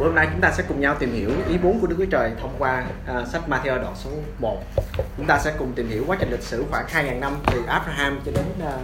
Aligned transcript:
bữa 0.00 0.06
hôm 0.06 0.14
nay 0.14 0.28
chúng 0.30 0.40
ta 0.40 0.52
sẽ 0.52 0.64
cùng 0.68 0.80
nhau 0.80 0.96
tìm 0.98 1.12
hiểu 1.12 1.30
ý 1.48 1.58
muốn 1.62 1.80
của 1.80 1.86
Đức 1.86 1.96
Chúa 1.98 2.10
Trời 2.10 2.30
thông 2.40 2.54
qua 2.58 2.84
uh, 3.20 3.28
sách 3.28 3.42
Matthew 3.48 3.80
đoạn 3.80 3.94
số 4.04 4.10
1 4.38 4.62
chúng 5.16 5.26
ta 5.26 5.38
sẽ 5.38 5.52
cùng 5.58 5.72
tìm 5.72 5.88
hiểu 5.88 6.04
quá 6.06 6.16
trình 6.20 6.30
lịch 6.30 6.42
sử 6.42 6.64
khoảng 6.70 6.86
2.000 6.86 7.18
năm 7.18 7.36
từ 7.52 7.62
Abraham 7.66 8.20
cho 8.26 8.32
đến 8.32 8.44
uh, 8.58 8.80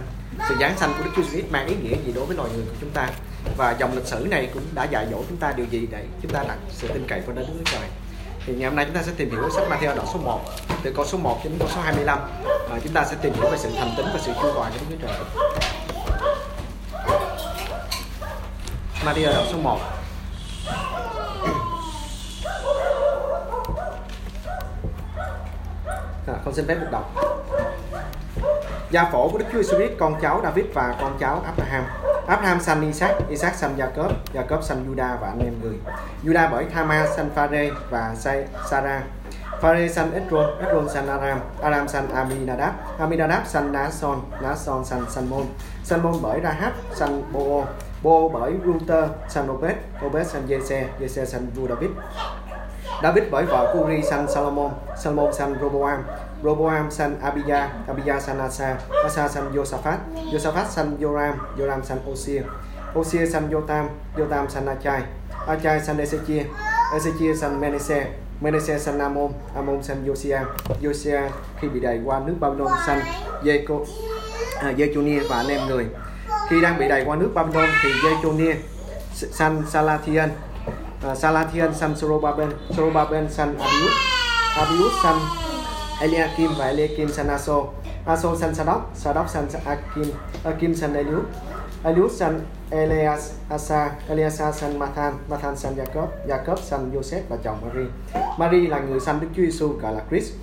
sự 0.49 0.55
giáng 0.59 0.77
sanh 0.77 0.93
của 0.97 1.03
Đức 1.03 1.11
Chúa 1.15 1.21
Jesus 1.21 1.43
mang 1.51 1.67
ý 1.67 1.75
nghĩa 1.75 1.95
gì 2.05 2.11
đối 2.15 2.25
với 2.25 2.37
loài 2.37 2.49
người 2.55 2.65
của 2.65 2.75
chúng 2.81 2.89
ta. 2.89 3.09
Và 3.57 3.75
dòng 3.79 3.95
lịch 3.95 4.05
sử 4.05 4.27
này 4.29 4.49
cũng 4.53 4.63
đã 4.73 4.83
dạy 4.83 5.07
dỗ 5.11 5.23
chúng 5.29 5.37
ta 5.37 5.51
điều 5.51 5.65
gì 5.65 5.87
để 5.91 6.05
chúng 6.21 6.31
ta 6.31 6.43
đặt 6.47 6.57
sự 6.69 6.87
tin 6.87 7.05
cậy 7.07 7.21
vào 7.21 7.35
Đức 7.35 7.43
Chúa 7.47 7.71
Trời. 7.71 7.89
Thì 8.45 8.55
ngày 8.55 8.69
hôm 8.69 8.75
nay 8.75 8.85
chúng 8.85 8.95
ta 8.95 9.03
sẽ 9.03 9.11
tìm 9.17 9.29
hiểu 9.29 9.49
sách 9.49 9.63
Matthew 9.69 9.95
đoạn 9.95 10.07
số 10.13 10.19
1 10.19 10.41
từ 10.83 10.93
câu 10.95 11.05
số 11.05 11.17
1 11.17 11.39
cho 11.43 11.49
đến 11.49 11.59
câu 11.59 11.67
số 11.75 11.81
25 11.81 12.19
và 12.69 12.79
chúng 12.83 12.93
ta 12.93 13.05
sẽ 13.05 13.15
tìm 13.21 13.33
hiểu 13.33 13.49
về 13.51 13.57
sự 13.57 13.69
thành 13.77 13.93
tín 13.97 14.05
và 14.13 14.19
sự 14.25 14.31
kêu 14.41 14.53
gọi 14.53 14.71
của 14.71 14.85
Đức 14.89 14.95
Chúa 15.01 15.07
Trời. 15.07 15.17
Matthew 19.05 19.33
đoạn 19.33 19.47
số 19.51 19.57
1 19.57 19.79
à, 26.27 26.33
con 26.45 26.53
xin 26.53 26.67
phép 26.67 26.75
được 26.75 26.87
đọc. 26.91 27.11
Gia 28.91 29.09
phổ 29.11 29.29
của 29.29 29.37
Đức 29.37 29.45
Chúa 29.51 29.61
Jesus 29.61 29.89
con 29.99 30.15
cháu 30.21 30.39
David 30.43 30.65
và 30.73 30.95
con 31.01 31.17
cháu 31.19 31.41
Abraham. 31.45 31.83
Abraham 32.27 32.59
sanh 32.59 32.81
Isaac, 32.81 33.15
Isaac 33.29 33.55
sanh 33.55 33.77
Jacob, 33.77 34.09
Jacob 34.33 34.61
sanh 34.61 34.85
Judah 34.87 35.17
và 35.21 35.27
anh 35.27 35.39
em 35.39 35.53
người. 35.61 35.75
Judah 36.23 36.51
bởi 36.51 36.65
Thama 36.73 37.07
sanh 37.15 37.29
Phare 37.35 37.69
và 37.89 38.15
Sarah. 38.69 39.03
Phare 39.61 39.87
sanh 39.87 40.11
Esron, 40.13 40.59
Esron 40.59 40.89
sanh 40.89 41.07
Aram, 41.07 41.39
Aram 41.61 41.87
sanh 41.87 42.09
Aminadab, 42.09 42.73
Aminadab 42.99 43.47
sanh 43.47 43.71
Nason, 43.71 44.21
Nason 44.41 44.85
sanh 44.85 45.05
Salmon, 45.09 45.45
Salmon 45.83 46.13
bởi 46.21 46.39
Rahab 46.43 46.73
sanh 46.95 47.33
Boo, 47.33 47.65
Boo 48.03 48.29
bởi 48.29 48.53
Ruter 48.65 49.09
sanh 49.29 49.51
Obed, 49.51 49.75
Obed 50.05 50.27
sanh 50.27 50.47
Jesse, 50.47 50.85
Jesse 50.99 51.25
sanh 51.25 51.47
vua 51.55 51.67
David. 51.67 51.89
David 53.03 53.23
bởi 53.31 53.45
vợ 53.45 53.75
Uri 53.79 54.01
sanh 54.01 54.27
Salomon, 54.27 54.71
Salomon 54.97 55.33
sanh 55.33 55.55
Roboam, 55.61 56.03
Roboam 56.43 56.91
sanh 56.91 57.17
Abiya, 57.17 57.69
Abiya 57.89 58.21
sanh 58.21 58.37
Asa, 58.37 58.77
Asa 59.05 59.25
sanh 59.25 59.49
Josaphat, 59.49 59.97
Josaphat 60.29 60.69
sanh 60.69 60.97
Joram, 61.01 61.33
Joram 61.57 61.81
sanh 61.81 61.97
Osia, 62.05 62.45
Osia 62.93 63.25
sanh 63.25 63.49
Jotam, 63.49 63.89
Jotam 64.13 64.45
sanh 64.45 64.69
Achai, 64.69 65.01
Achai 65.47 65.81
sanh 65.81 65.97
Ezechia, 65.97 66.45
Ezechia 66.93 67.33
sanh 67.33 67.59
Menese, 67.59 68.13
Menese 68.41 68.77
sanh 68.77 69.01
Amon, 69.01 69.33
Amon 69.55 69.81
sanh 69.83 70.05
Josia, 70.05 70.45
Josia 70.81 71.29
khi 71.61 71.67
bị 71.69 71.79
đày 71.79 72.01
qua 72.05 72.19
nước 72.19 72.35
Babylon 72.39 72.71
sanh 72.85 73.01
Jeco, 73.43 73.85
à, 74.61 74.71
Jechonia 74.71 75.21
và 75.29 75.37
anh 75.37 75.47
em 75.47 75.67
người. 75.67 75.85
Khi 76.49 76.61
đang 76.61 76.77
bị 76.77 76.87
đày 76.87 77.05
qua 77.05 77.15
nước 77.15 77.31
Babylon 77.33 77.69
thì 77.83 77.89
Jechonia 77.89 78.53
sanh 79.13 79.63
Salathian, 79.69 80.29
uh, 80.29 81.05
à, 81.05 81.15
Salathian 81.15 81.73
sanh 81.73 81.95
Sorobabel, 81.95 82.49
Sorobabel 82.77 83.27
sanh 83.29 83.57
Abiud, 83.59 83.91
Abiud 84.57 84.91
sanh 85.03 85.46
Eliakim 86.01 86.51
và 86.57 86.65
Eliakim 86.65 87.09
San 87.09 87.27
Aso, 87.27 87.65
Aso 88.05 88.35
san 88.35 88.55
Sadok, 88.55 88.91
Sadok 88.95 89.29
san 89.29 89.47
Akim, 89.65 90.11
Akim 90.43 90.75
San 90.75 90.93
Eliud, 90.93 91.23
Eliud 91.83 92.11
San 92.11 92.39
Elias 92.69 93.33
Asa, 93.49 93.91
Eliasa 94.09 94.51
san 94.51 94.79
Mathan, 94.79 95.13
Mathan 95.29 95.55
San 95.55 95.75
Jacob, 95.75 96.07
Jacob 96.27 96.57
San 96.57 96.91
Joseph 96.91 97.21
và 97.29 97.37
chồng 97.43 97.57
Mary. 97.65 97.85
Mary 98.37 98.67
là 98.67 98.79
người 98.79 98.99
sanh 98.99 99.19
Đức 99.19 99.27
Chúa 99.35 99.43
Giêsu 99.43 99.67
gọi 99.67 99.93
là 99.93 100.01
Christ. 100.09 100.33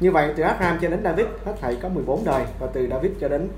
Như 0.00 0.10
vậy 0.10 0.32
từ 0.36 0.42
Abraham 0.42 0.78
cho 0.82 0.88
đến 0.88 1.04
David 1.04 1.26
hết 1.44 1.52
thảy 1.60 1.76
có 1.82 1.88
14 1.88 2.24
đời 2.24 2.44
và 2.58 2.66
từ 2.72 2.86
David 2.90 3.12
cho 3.20 3.28
đến 3.28 3.48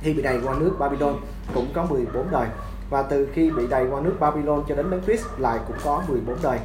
khi 0.00 0.12
bị 0.14 0.22
đầy 0.22 0.38
qua 0.44 0.54
nước 0.58 0.76
Babylon 0.78 1.14
cũng 1.54 1.68
có 1.74 1.84
14 1.84 2.30
đời 2.30 2.48
và 2.90 3.02
từ 3.02 3.28
khi 3.34 3.50
bị 3.50 3.66
đầy 3.66 3.86
qua 3.90 4.00
nước 4.00 4.16
Babylon 4.20 4.64
cho 4.68 4.74
đến 4.74 4.90
đấng 4.90 5.02
Christ 5.04 5.24
lại 5.38 5.58
cũng 5.66 5.76
có 5.84 6.02
14 6.08 6.38
đời. 6.42 6.58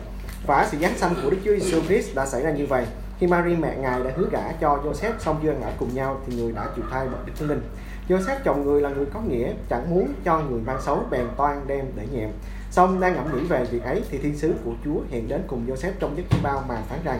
Và 0.47 0.67
sự 0.71 0.77
giáng 0.81 0.97
sanh 0.97 1.15
của 1.23 1.29
Đức 1.29 1.37
Chúa 1.45 1.51
Giêsu 1.51 1.81
Christ 1.81 2.15
đã 2.15 2.25
xảy 2.25 2.43
ra 2.43 2.51
như 2.51 2.65
vậy. 2.65 2.85
Khi 3.23 3.27
Mary 3.27 3.55
mẹ 3.55 3.75
ngài 3.77 4.03
đã 4.03 4.11
hứa 4.15 4.27
gả 4.31 4.51
cho 4.61 4.79
Joseph 4.83 5.13
xong 5.19 5.39
chưa 5.43 5.53
ở 5.61 5.71
cùng 5.79 5.95
nhau 5.95 6.21
thì 6.25 6.35
người 6.35 6.51
đã 6.51 6.67
chịu 6.75 6.85
thai 6.91 7.07
bởi 7.11 7.19
Đức 7.25 7.33
Thánh 7.39 7.49
Linh. 7.49 7.61
Joseph 8.09 8.37
chồng 8.45 8.65
người 8.65 8.81
là 8.81 8.89
người 8.89 9.05
có 9.13 9.21
nghĩa, 9.21 9.51
chẳng 9.69 9.89
muốn 9.89 10.13
cho 10.23 10.39
người 10.39 10.61
mang 10.61 10.81
xấu 10.81 11.03
bèn 11.09 11.25
toan 11.37 11.67
đem 11.67 11.85
để 11.95 12.07
nhẹm. 12.11 12.29
Xong 12.71 12.99
đang 12.99 13.15
ngẫm 13.15 13.35
nghĩ 13.35 13.47
về 13.47 13.65
việc 13.65 13.83
ấy 13.83 14.03
thì 14.09 14.17
thiên 14.17 14.37
sứ 14.37 14.53
của 14.65 14.71
Chúa 14.85 14.99
hiện 15.09 15.27
đến 15.27 15.41
cùng 15.47 15.65
Joseph 15.67 15.91
trong 15.99 16.17
giấc 16.17 16.23
bao 16.43 16.63
mà 16.67 16.81
phán 16.89 16.99
rằng 17.03 17.19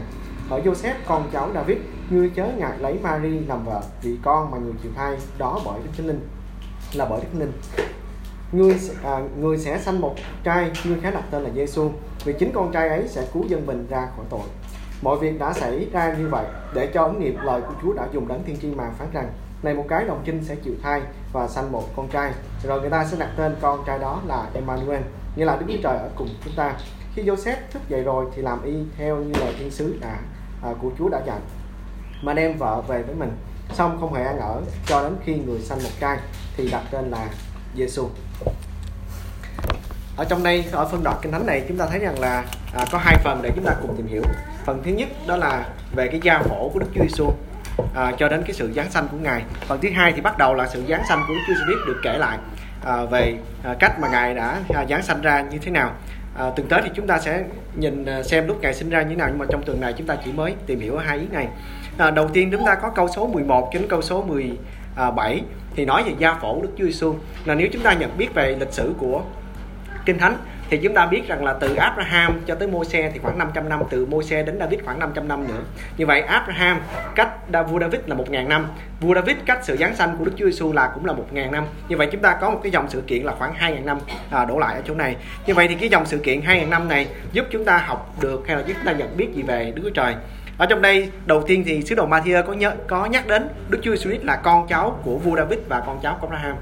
Hỡi 0.50 0.62
Joseph 0.62 0.94
con 1.08 1.30
cháu 1.34 1.50
David, 1.54 1.78
ngươi 2.10 2.30
chớ 2.36 2.48
ngại 2.58 2.80
lấy 2.80 3.00
Mary 3.04 3.40
làm 3.40 3.66
vợ 3.66 3.82
vì 4.02 4.18
con 4.24 4.52
mà 4.52 4.58
người 4.58 4.74
chịu 4.84 4.92
thai 4.96 5.18
đó 5.38 5.62
bởi 5.66 5.80
Đức 5.84 5.90
Thánh 5.98 6.08
Linh 6.08 6.28
là 6.94 7.06
bởi 7.06 7.22
Đức 7.22 7.28
Thánh 7.32 7.40
Linh 7.40 7.52
Ngươi 8.52 8.76
à, 9.04 9.22
người 9.40 9.58
sẽ 9.58 9.80
sanh 9.80 10.02
một 10.02 10.16
trai 10.44 10.72
ngươi 10.86 11.00
khá 11.02 11.12
đặt 11.12 11.24
tên 11.32 11.44
là 11.44 11.50
Giêsu 11.56 11.92
vì 12.26 12.34
chính 12.40 12.52
con 12.54 12.72
trai 12.72 12.90
ấy 12.90 13.08
sẽ 13.08 13.28
cứu 13.34 13.44
dân 13.48 13.66
mình 13.66 13.88
ra 13.90 14.08
khỏi 14.16 14.26
tội 14.30 14.48
mọi 15.04 15.18
việc 15.18 15.40
đã 15.40 15.54
xảy 15.54 15.88
ra 15.92 16.16
như 16.20 16.28
vậy 16.28 16.46
để 16.74 16.88
cho 16.94 17.04
ứng 17.04 17.20
nghiệm 17.20 17.38
lời 17.44 17.62
của 17.68 17.74
Chúa 17.82 17.94
đã 17.94 18.08
dùng 18.14 18.28
đấng 18.28 18.44
thiên 18.44 18.58
tri 18.62 18.68
mà 18.68 18.90
phán 18.98 19.08
rằng 19.14 19.32
này 19.64 19.74
một 19.74 19.86
cái 19.90 20.06
đồng 20.06 20.22
trinh 20.26 20.44
sẽ 20.44 20.56
chịu 20.56 20.74
thai 20.84 21.02
và 21.34 21.48
sanh 21.48 21.72
một 21.72 21.84
con 21.96 22.08
trai. 22.08 22.32
Rồi 22.64 22.82
người 22.82 22.90
ta 22.90 23.06
sẽ 23.06 23.18
đặt 23.20 23.30
tên 23.38 23.56
con 23.62 23.84
trai 23.86 24.00
đó 24.00 24.22
là 24.28 24.50
Emmanuel 24.54 25.02
nghĩa 25.36 25.46
là 25.46 25.56
Đức 25.56 25.66
Chúa 25.68 25.82
Trời 25.84 25.98
ở 25.98 26.10
cùng 26.16 26.30
chúng 26.46 26.54
ta. 26.56 26.76
Khi 27.16 27.24
Joseph 27.24 27.58
thức 27.72 27.82
dậy 27.90 28.04
rồi 28.04 28.26
thì 28.36 28.42
làm 28.42 28.64
y 28.64 28.74
theo 28.98 29.18
như 29.18 29.34
lời 29.40 29.56
thiên 29.60 29.72
sứ 29.72 29.98
đã 30.02 30.20
à, 30.64 30.70
của 30.82 30.90
Chúa 31.00 31.10
đã 31.10 31.22
dặn 31.26 31.42
mà 32.22 32.34
đem 32.34 32.58
vợ 32.58 32.82
về 32.88 33.04
với 33.04 33.16
mình 33.16 33.32
xong 33.74 33.98
không 34.00 34.14
hề 34.14 34.24
ăn 34.24 34.40
ở 34.40 34.62
cho 34.86 35.04
đến 35.04 35.16
khi 35.26 35.36
người 35.36 35.60
sanh 35.60 35.84
một 35.84 35.90
trai 36.00 36.18
thì 36.58 36.70
đặt 36.72 36.84
tên 36.92 37.12
là 37.12 37.30
Giêsu 37.78 38.08
ở 40.18 40.26
trong 40.26 40.44
đây 40.44 40.66
ở 40.72 40.88
phân 40.88 41.04
đoạn 41.04 41.18
kinh 41.22 41.32
thánh 41.32 41.46
này 41.46 41.66
chúng 41.68 41.78
ta 41.78 41.86
thấy 41.86 42.00
rằng 42.00 42.20
là 42.20 42.46
à, 42.74 42.86
có 42.92 42.98
hai 42.98 43.18
phần 43.24 43.42
để 43.42 43.52
chúng 43.56 43.66
ta 43.66 43.76
cùng 43.82 43.96
tìm 43.98 44.08
hiểu 44.08 44.22
phần 44.66 44.82
thứ 44.84 44.92
nhất 44.92 45.10
đó 45.28 45.38
là 45.38 45.66
về 45.96 46.08
cái 46.08 46.20
gia 46.24 46.40
phổ 46.40 46.70
của 46.70 46.80
Đức 46.80 46.88
Chúa 46.96 47.02
Giêsu 47.02 47.32
à, 47.96 48.12
cho 48.18 48.30
đến 48.30 48.44
cái 48.44 48.54
sự 48.54 48.74
giáng 48.76 48.92
sanh 48.92 49.08
của 49.08 49.18
ngài. 49.18 49.44
Phần 49.68 49.80
thứ 49.82 49.90
hai 49.90 50.12
thì 50.12 50.22
bắt 50.22 50.38
đầu 50.38 50.54
là 50.54 50.68
sự 50.68 50.84
giáng 50.90 51.04
sanh 51.10 51.24
của 51.28 51.34
Đức 51.34 51.40
Chúa 51.48 51.54
Giêsu 51.54 51.88
được 51.88 52.00
kể 52.04 52.18
lại 52.18 52.38
à, 52.86 53.06
về 53.12 53.38
à, 53.64 53.76
cách 53.80 54.00
mà 54.00 54.08
ngài 54.12 54.34
đã 54.34 54.60
à, 54.74 54.86
giáng 54.90 55.04
sanh 55.04 55.22
ra 55.22 55.42
như 55.42 55.58
thế 55.58 55.72
nào. 55.72 55.92
À, 56.38 56.50
tuần 56.56 56.68
tới 56.68 56.82
thì 56.84 56.90
chúng 56.94 57.08
ta 57.08 57.20
sẽ 57.20 57.44
nhìn 57.76 58.06
à, 58.06 58.24
xem 58.24 58.48
lúc 58.48 58.62
ngài 58.62 58.74
sinh 58.74 58.90
ra 58.90 59.02
như 59.02 59.10
thế 59.10 59.16
nào 59.16 59.28
nhưng 59.30 59.40
mà 59.40 59.46
trong 59.50 59.64
tuần 59.64 59.82
này 59.82 59.94
chúng 59.98 60.08
ta 60.08 60.16
chỉ 60.26 60.32
mới 60.32 60.56
tìm 60.66 60.80
hiểu 60.80 60.98
hai 60.98 61.18
ý 61.18 61.28
này. 61.32 61.48
À, 61.98 62.12
đầu 62.12 62.30
tiên 62.34 62.52
chúng 62.52 62.66
ta 62.66 62.76
có 62.76 62.90
câu 62.90 63.08
số 63.08 63.28
11 63.28 63.70
đến 63.74 63.86
câu 63.90 64.02
số 64.02 64.24
17 64.24 65.42
thì 65.76 65.86
nói 65.86 66.04
về 66.04 66.14
gia 66.20 66.34
phổ 66.34 66.62
Đức 66.62 66.70
Chúa 66.78 66.86
Giêsu 66.86 67.16
là 67.46 67.56
nếu 67.56 67.68
chúng 67.74 67.82
ta 67.82 67.94
nhận 67.94 68.18
biết 68.18 68.34
về 68.34 68.56
lịch 68.60 68.74
sử 68.74 68.94
của 68.98 69.22
Kinh 70.06 70.20
Thánh 70.20 70.38
thì 70.74 70.80
chúng 70.84 70.94
ta 70.94 71.06
biết 71.06 71.28
rằng 71.28 71.44
là 71.44 71.54
từ 71.54 71.76
Abraham 71.76 72.42
cho 72.46 72.56
tới 72.56 72.68
Môi-se 72.68 73.12
thì 73.14 73.20
khoảng 73.20 73.38
500 73.38 73.70
năm 73.70 73.80
từ 73.90 74.06
Môi-se 74.06 74.44
đến 74.44 74.60
David 74.60 74.80
khoảng 74.86 75.00
500 75.00 75.28
năm 75.28 75.48
nữa. 75.48 75.62
Như 75.98 76.06
vậy 76.06 76.22
Abraham 76.22 76.82
cách 77.16 77.30
vua 77.70 77.80
David 77.80 78.02
là 78.06 78.16
1.000 78.16 78.48
năm. 78.48 78.68
Vua 79.02 79.16
David 79.16 79.38
cách 79.46 79.60
sự 79.64 79.78
giáng 79.78 79.96
sanh 79.96 80.16
của 80.18 80.26
Đức 80.26 80.32
Chúa 80.38 80.46
Giêsu 80.46 80.74
là 80.74 80.92
cũng 80.94 81.06
là 81.06 81.14
1.000 81.14 81.52
năm. 81.52 81.64
Như 81.90 81.98
vậy 81.98 82.08
chúng 82.12 82.22
ta 82.22 82.38
có 82.42 82.50
một 82.50 82.60
cái 82.64 82.72
dòng 82.72 82.90
sự 82.90 83.04
kiện 83.08 83.24
là 83.24 83.34
khoảng 83.40 83.54
2.000 83.54 83.86
năm 83.86 83.98
à, 84.30 84.46
đổ 84.46 84.60
lại 84.60 84.76
ở 84.76 84.82
chỗ 84.86 84.96
này. 84.96 85.16
Như 85.48 85.54
vậy 85.54 85.68
thì 85.68 85.76
cái 85.76 85.90
dòng 85.90 86.06
sự 86.06 86.18
kiện 86.18 86.40
2.000 86.42 86.70
năm 86.70 86.88
này 86.88 87.08
giúp 87.32 87.46
chúng 87.52 87.66
ta 87.66 87.78
học 87.78 88.16
được 88.22 88.48
hay 88.48 88.58
là 88.58 88.64
giúp 88.68 88.74
chúng 88.74 88.86
ta 88.86 88.92
nhận 88.92 89.18
biết 89.18 89.28
gì 89.34 89.42
về 89.42 89.74
Đức 89.76 89.82
Chúa 89.84 89.90
Trời? 89.90 90.16
Ở 90.58 90.66
trong 90.66 90.82
đây 90.82 91.12
đầu 91.26 91.44
tiên 91.48 91.64
thì 91.66 91.82
sứ 91.82 91.96
đồ 91.96 92.08
Matthew 92.08 92.44
có 92.44 92.54
nhớ 92.54 92.72
có 92.88 93.06
nhắc 93.06 93.28
đến 93.28 93.48
Đức 93.70 93.80
Chúa 93.82 93.94
Jesus 93.94 94.26
là 94.26 94.36
con 94.36 94.68
cháu 94.68 95.00
của 95.04 95.18
vua 95.18 95.36
David 95.36 95.60
và 95.70 95.84
con 95.86 96.00
cháu 96.04 96.18
của 96.22 96.28
Abraham 96.28 96.56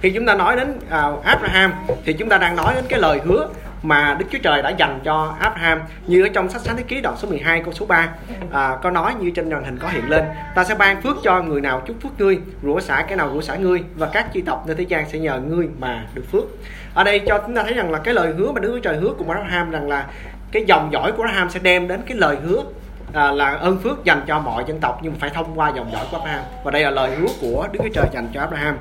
khi 0.00 0.10
chúng 0.10 0.26
ta 0.26 0.34
nói 0.34 0.56
đến 0.56 0.78
uh, 0.86 1.24
Abraham 1.24 1.72
thì 2.04 2.12
chúng 2.12 2.28
ta 2.28 2.38
đang 2.38 2.56
nói 2.56 2.74
đến 2.74 2.84
cái 2.88 3.00
lời 3.00 3.20
hứa 3.24 3.48
mà 3.82 4.16
Đức 4.18 4.26
Chúa 4.30 4.38
Trời 4.42 4.62
đã 4.62 4.70
dành 4.70 5.00
cho 5.04 5.34
Abraham 5.40 5.80
như 6.06 6.22
ở 6.22 6.28
trong 6.28 6.50
sách 6.50 6.62
Sáng 6.62 6.76
Thế 6.76 6.82
Ký 6.82 7.00
đoạn 7.00 7.16
số 7.16 7.28
12 7.28 7.60
câu 7.60 7.72
số 7.72 7.86
3 7.86 8.08
à, 8.52 8.78
có 8.82 8.90
nói 8.90 9.14
như 9.20 9.30
trên 9.30 9.50
màn 9.50 9.64
hình 9.64 9.78
có 9.78 9.88
hiện 9.88 10.10
lên. 10.10 10.24
Ta 10.54 10.64
sẽ 10.64 10.74
ban 10.74 11.02
phước 11.02 11.16
cho 11.22 11.42
người 11.42 11.60
nào 11.60 11.82
chúc 11.86 11.96
phước 12.02 12.20
ngươi 12.20 12.38
rủa 12.62 12.80
xả 12.80 13.04
cái 13.08 13.16
nào 13.16 13.30
rủa 13.34 13.40
xả 13.40 13.56
ngươi 13.56 13.82
và 13.96 14.06
các 14.12 14.32
chi 14.32 14.42
tộc 14.42 14.66
nơi 14.66 14.76
thế 14.76 14.84
gian 14.84 15.08
sẽ 15.08 15.18
nhờ 15.18 15.40
ngươi 15.40 15.68
mà 15.78 16.06
được 16.14 16.24
phước. 16.32 16.44
Ở 16.94 17.04
đây 17.04 17.18
cho 17.18 17.38
chúng 17.38 17.54
ta 17.54 17.62
thấy 17.62 17.74
rằng 17.74 17.90
là 17.90 17.98
cái 17.98 18.14
lời 18.14 18.34
hứa 18.38 18.52
mà 18.52 18.60
Đức 18.60 18.70
Chúa 18.72 18.80
Trời 18.80 18.96
hứa 18.96 19.12
cùng 19.18 19.30
Abraham 19.30 19.70
rằng 19.70 19.88
là 19.88 20.06
cái 20.52 20.64
dòng 20.66 20.88
dõi 20.92 21.12
của 21.12 21.22
Abraham 21.22 21.50
sẽ 21.50 21.60
đem 21.62 21.88
đến 21.88 22.00
cái 22.06 22.16
lời 22.16 22.36
hứa 22.44 22.62
à, 23.12 23.30
là 23.30 23.50
ơn 23.50 23.78
phước 23.78 24.04
dành 24.04 24.20
cho 24.26 24.38
mọi 24.38 24.64
dân 24.68 24.80
tộc 24.80 24.98
nhưng 25.02 25.12
mà 25.12 25.18
phải 25.20 25.30
thông 25.30 25.58
qua 25.58 25.72
dòng 25.76 25.90
dõi 25.92 26.06
của 26.10 26.16
Abraham. 26.16 26.44
Và 26.64 26.70
đây 26.70 26.82
là 26.82 26.90
lời 26.90 27.16
hứa 27.16 27.26
của 27.40 27.68
Đức 27.72 27.80
Chúa 27.82 27.90
Trời 27.94 28.06
dành 28.12 28.28
cho 28.34 28.40
Abraham. 28.40 28.76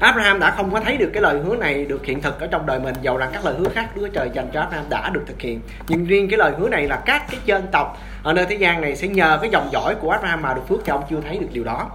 Abraham 0.00 0.40
đã 0.40 0.50
không 0.50 0.70
có 0.70 0.80
thấy 0.80 0.96
được 0.96 1.10
cái 1.12 1.22
lời 1.22 1.38
hứa 1.44 1.56
này 1.56 1.84
được 1.84 2.06
hiện 2.06 2.22
thực 2.22 2.40
ở 2.40 2.46
trong 2.46 2.66
đời 2.66 2.80
mình 2.80 2.94
dầu 3.02 3.16
rằng 3.16 3.30
các 3.32 3.44
lời 3.44 3.54
hứa 3.58 3.68
khác 3.68 3.96
Đức 3.96 4.08
Trời 4.12 4.30
dành 4.34 4.48
cho 4.52 4.60
Abraham 4.60 4.88
đã 4.88 5.10
được 5.10 5.22
thực 5.26 5.40
hiện. 5.40 5.60
Nhưng 5.88 6.04
riêng 6.04 6.28
cái 6.30 6.38
lời 6.38 6.52
hứa 6.58 6.68
này 6.68 6.88
là 6.88 6.96
các 7.06 7.24
cái 7.30 7.40
dân 7.44 7.66
tộc 7.72 7.98
ở 8.22 8.32
nơi 8.32 8.46
thế 8.48 8.54
gian 8.56 8.80
này 8.80 8.96
sẽ 8.96 9.08
nhờ 9.08 9.38
cái 9.40 9.50
dòng 9.50 9.68
dõi 9.72 9.94
của 9.94 10.10
Abraham 10.10 10.42
mà 10.42 10.54
được 10.54 10.68
phước 10.68 10.80
thì 10.84 10.90
ông 10.90 11.04
chưa 11.10 11.20
thấy 11.28 11.38
được 11.38 11.48
điều 11.52 11.64
đó. 11.64 11.90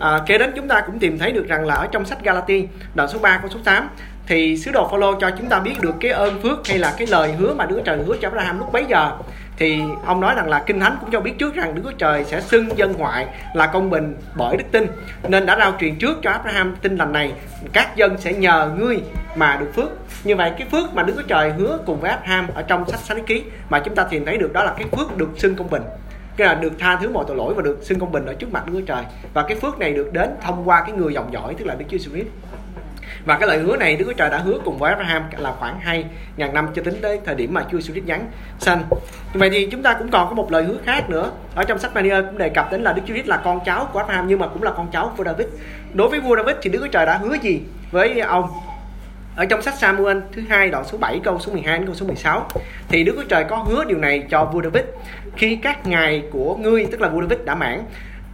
À, 0.00 0.20
kế 0.26 0.38
đến 0.38 0.52
chúng 0.56 0.68
ta 0.68 0.80
cũng 0.80 0.98
tìm 0.98 1.18
thấy 1.18 1.32
được 1.32 1.48
rằng 1.48 1.66
là 1.66 1.74
ở 1.74 1.86
trong 1.92 2.04
sách 2.04 2.22
Galati 2.22 2.68
đoạn 2.94 3.08
số 3.08 3.18
3 3.18 3.38
câu 3.38 3.50
số 3.50 3.58
8 3.64 3.88
thì 4.26 4.56
sứ 4.56 4.70
đồ 4.72 4.88
Phaolô 4.88 5.14
cho 5.20 5.30
chúng 5.38 5.48
ta 5.48 5.60
biết 5.60 5.74
được 5.80 5.94
cái 6.00 6.10
ơn 6.10 6.42
phước 6.42 6.66
hay 6.68 6.78
là 6.78 6.94
cái 6.98 7.06
lời 7.06 7.32
hứa 7.32 7.54
mà 7.54 7.66
Đức 7.66 7.82
Trời 7.84 7.98
hứa 8.06 8.16
cho 8.20 8.28
Abraham 8.28 8.58
lúc 8.58 8.72
bấy 8.72 8.84
giờ 8.88 9.12
thì 9.58 9.80
ông 10.06 10.20
nói 10.20 10.34
rằng 10.34 10.48
là 10.48 10.62
kinh 10.66 10.80
thánh 10.80 10.96
cũng 11.00 11.10
cho 11.10 11.20
biết 11.20 11.38
trước 11.38 11.54
rằng 11.54 11.74
Đức 11.74 11.82
Chúa 11.84 11.92
Trời 11.98 12.24
sẽ 12.24 12.40
xưng 12.40 12.78
dân 12.78 12.94
ngoại 12.98 13.26
là 13.54 13.66
công 13.66 13.90
bình 13.90 14.16
bởi 14.36 14.56
đức 14.56 14.64
tin. 14.72 14.86
Nên 15.28 15.46
đã 15.46 15.56
rao 15.58 15.72
truyền 15.80 15.98
trước 15.98 16.18
cho 16.22 16.30
Abraham 16.30 16.76
tin 16.82 16.96
lành 16.96 17.12
này, 17.12 17.32
các 17.72 17.96
dân 17.96 18.18
sẽ 18.18 18.32
nhờ 18.32 18.70
ngươi 18.78 19.00
mà 19.36 19.56
được 19.60 19.70
phước. 19.74 19.88
Như 20.24 20.36
vậy, 20.36 20.52
cái 20.58 20.68
phước 20.70 20.94
mà 20.94 21.02
Đức 21.02 21.12
Chúa 21.16 21.22
Trời 21.22 21.50
hứa 21.50 21.78
cùng 21.86 22.00
với 22.00 22.10
Abraham 22.10 22.46
ở 22.54 22.62
trong 22.62 22.88
sách 22.88 23.00
Sáng 23.00 23.24
ký 23.24 23.42
mà 23.70 23.80
chúng 23.80 23.94
ta 23.94 24.04
tìm 24.04 24.24
thấy 24.24 24.38
được 24.38 24.52
đó 24.52 24.64
là 24.64 24.74
cái 24.78 24.86
phước 24.96 25.16
được 25.16 25.28
xưng 25.36 25.54
công 25.54 25.70
bình. 25.70 25.82
Cái 26.36 26.46
là 26.46 26.54
được 26.54 26.72
tha 26.78 26.96
thứ 26.96 27.08
mọi 27.08 27.24
tội 27.28 27.36
lỗi 27.36 27.54
và 27.54 27.62
được 27.62 27.78
xưng 27.82 27.98
công 27.98 28.12
bình 28.12 28.26
ở 28.26 28.34
trước 28.34 28.52
mặt 28.52 28.66
Đức 28.66 28.72
Chúa 28.76 28.86
Trời. 28.86 29.02
Và 29.34 29.42
cái 29.42 29.56
phước 29.56 29.78
này 29.78 29.92
được 29.92 30.12
đến 30.12 30.30
thông 30.42 30.68
qua 30.68 30.82
cái 30.86 30.92
người 30.92 31.14
dòng 31.14 31.32
dõi, 31.32 31.54
tức 31.58 31.64
là 31.64 31.74
Đức 31.74 31.84
Chúa 31.88 31.96
Jesus 31.96 32.24
và 33.28 33.38
cái 33.38 33.48
lời 33.48 33.58
hứa 33.58 33.76
này 33.76 33.96
Đức 33.96 34.04
Chúa 34.04 34.12
Trời 34.12 34.30
đã 34.30 34.38
hứa 34.38 34.58
cùng 34.64 34.78
với 34.78 34.90
Abraham 34.90 35.22
là 35.38 35.52
khoảng 35.58 35.80
2 35.80 36.04
ngàn 36.36 36.54
năm 36.54 36.68
cho 36.74 36.82
tính 36.82 36.94
tới 37.02 37.20
thời 37.24 37.34
điểm 37.34 37.54
mà 37.54 37.64
Chúa 37.70 37.78
Jesus 37.78 38.04
nhắn 38.04 38.26
sanh. 38.58 38.84
Vậy 39.34 39.50
thì 39.50 39.68
chúng 39.70 39.82
ta 39.82 39.94
cũng 39.94 40.08
còn 40.08 40.28
có 40.28 40.34
một 40.34 40.52
lời 40.52 40.64
hứa 40.64 40.76
khác 40.84 41.10
nữa. 41.10 41.30
Ở 41.54 41.64
trong 41.64 41.78
sách 41.78 41.90
Daniel 41.94 42.24
cũng 42.24 42.38
đề 42.38 42.48
cập 42.48 42.72
đến 42.72 42.82
là 42.82 42.92
Đức 42.92 43.02
Chúa 43.06 43.14
Christ 43.14 43.28
là 43.28 43.36
con 43.36 43.60
cháu 43.64 43.88
của 43.92 43.98
Abraham 43.98 44.28
nhưng 44.28 44.38
mà 44.38 44.46
cũng 44.46 44.62
là 44.62 44.70
con 44.70 44.88
cháu 44.92 45.12
của 45.16 45.24
David. 45.24 45.46
Đối 45.94 46.08
với 46.08 46.20
vua 46.20 46.36
David 46.36 46.56
thì 46.62 46.70
Đức 46.70 46.78
Chúa 46.82 46.90
Trời 46.92 47.06
đã 47.06 47.18
hứa 47.18 47.34
gì 47.42 47.60
với 47.90 48.20
ông? 48.20 48.50
Ở 49.36 49.44
trong 49.44 49.62
sách 49.62 49.74
Samuel 49.78 50.18
thứ 50.32 50.42
hai 50.48 50.70
đoạn 50.70 50.84
số 50.84 50.98
7 50.98 51.20
câu 51.24 51.38
số 51.38 51.52
12 51.52 51.78
đến 51.78 51.86
câu 51.86 51.94
số 51.94 52.06
16 52.06 52.48
thì 52.88 53.04
Đức 53.04 53.12
Chúa 53.16 53.28
Trời 53.28 53.44
có 53.44 53.56
hứa 53.56 53.84
điều 53.84 53.98
này 53.98 54.24
cho 54.30 54.44
vua 54.44 54.62
David 54.62 54.84
khi 55.36 55.56
các 55.62 55.86
ngày 55.86 56.22
của 56.30 56.56
ngươi, 56.56 56.86
tức 56.90 57.00
là 57.00 57.08
vua 57.08 57.20
David 57.20 57.38
đã 57.44 57.54
mãn 57.54 57.82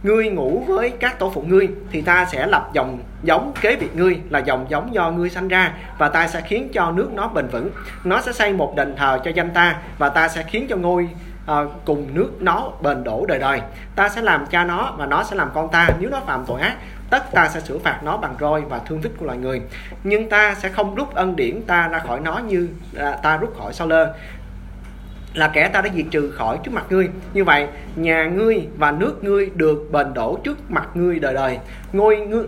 ngươi 0.05 0.29
ngủ 0.29 0.63
với 0.67 0.89
các 0.89 1.19
tổ 1.19 1.29
phụ 1.29 1.43
ngươi 1.47 1.69
thì 1.91 2.01
ta 2.01 2.25
sẽ 2.31 2.47
lập 2.47 2.69
dòng 2.73 2.99
giống 3.23 3.53
kế 3.61 3.75
vị 3.75 3.87
ngươi 3.93 4.19
là 4.29 4.39
dòng 4.39 4.65
giống 4.69 4.93
do 4.93 5.11
ngươi 5.11 5.29
sanh 5.29 5.47
ra 5.47 5.73
và 5.97 6.09
ta 6.09 6.27
sẽ 6.27 6.41
khiến 6.41 6.69
cho 6.73 6.91
nước 6.91 7.09
nó 7.13 7.27
bền 7.27 7.47
vững. 7.47 7.69
Nó 8.03 8.21
sẽ 8.21 8.31
xây 8.31 8.53
một 8.53 8.73
đền 8.75 8.95
thờ 8.97 9.19
cho 9.23 9.31
danh 9.31 9.49
ta 9.53 9.75
và 9.97 10.09
ta 10.09 10.27
sẽ 10.27 10.43
khiến 10.43 10.67
cho 10.69 10.75
ngôi 10.75 11.09
à, 11.47 11.55
cùng 11.85 12.07
nước 12.13 12.31
nó 12.39 12.71
bền 12.81 13.03
đổ 13.03 13.25
đời 13.27 13.39
đời. 13.39 13.61
Ta 13.95 14.09
sẽ 14.09 14.21
làm 14.21 14.45
cha 14.45 14.63
nó 14.63 14.93
và 14.97 15.05
nó 15.05 15.23
sẽ 15.23 15.35
làm 15.35 15.49
con 15.53 15.69
ta. 15.71 15.89
Nếu 15.99 16.09
nó 16.09 16.19
phạm 16.19 16.43
tội 16.47 16.61
ác 16.61 16.75
tất 17.09 17.31
ta 17.31 17.47
sẽ 17.47 17.59
xử 17.59 17.79
phạt 17.79 17.99
nó 18.03 18.17
bằng 18.17 18.35
roi 18.39 18.61
và 18.61 18.79
thương 18.79 19.01
tích 19.01 19.11
của 19.17 19.25
loài 19.25 19.37
người. 19.37 19.61
Nhưng 20.03 20.29
ta 20.29 20.55
sẽ 20.55 20.69
không 20.69 20.95
rút 20.95 21.15
ân 21.15 21.35
điển 21.35 21.61
ta 21.61 21.87
ra 21.87 21.99
khỏi 21.99 22.19
nó 22.19 22.37
như 22.37 22.69
à, 22.97 23.17
ta 23.23 23.37
rút 23.37 23.57
khỏi 23.57 23.73
sao 23.73 23.87
lơ 23.87 24.13
là 25.35 25.47
kẻ 25.47 25.67
ta 25.67 25.81
đã 25.81 25.89
diệt 25.95 26.05
trừ 26.11 26.31
khỏi 26.31 26.57
trước 26.63 26.71
mặt 26.73 26.85
ngươi. 26.89 27.09
Như 27.33 27.43
vậy 27.43 27.67
nhà 27.95 28.25
ngươi 28.25 28.67
và 28.77 28.91
nước 28.91 29.23
ngươi 29.23 29.49
được 29.55 29.91
bền 29.91 30.13
đổ 30.13 30.39
trước 30.43 30.71
mặt 30.71 30.89
ngươi 30.93 31.19
đời 31.19 31.33
đời. 31.33 31.57
Ngôi 31.93 32.17
ngươi 32.17 32.43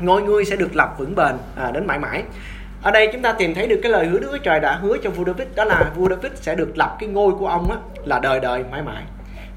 ngôi 0.00 0.22
ngươi 0.22 0.44
sẽ 0.44 0.56
được 0.56 0.76
lập 0.76 0.94
vững 0.98 1.14
bền 1.14 1.32
à, 1.56 1.70
đến 1.70 1.86
mãi 1.86 1.98
mãi. 1.98 2.22
Ở 2.82 2.90
đây 2.90 3.08
chúng 3.12 3.22
ta 3.22 3.32
tìm 3.32 3.54
thấy 3.54 3.66
được 3.66 3.80
cái 3.82 3.92
lời 3.92 4.06
hứa 4.06 4.18
Đức 4.18 4.28
Chúa 4.32 4.38
Trời 4.38 4.60
đã 4.60 4.72
hứa 4.72 4.96
cho 5.02 5.10
vua 5.10 5.24
David 5.24 5.48
đó 5.54 5.64
là 5.64 5.90
vua 5.96 6.08
David 6.08 6.32
sẽ 6.34 6.54
được 6.54 6.78
lập 6.78 6.96
cái 7.00 7.08
ngôi 7.08 7.32
của 7.32 7.46
ông 7.46 7.70
á, 7.70 7.76
là 8.04 8.18
đời 8.18 8.40
đời 8.40 8.64
mãi 8.70 8.82
mãi. 8.82 9.02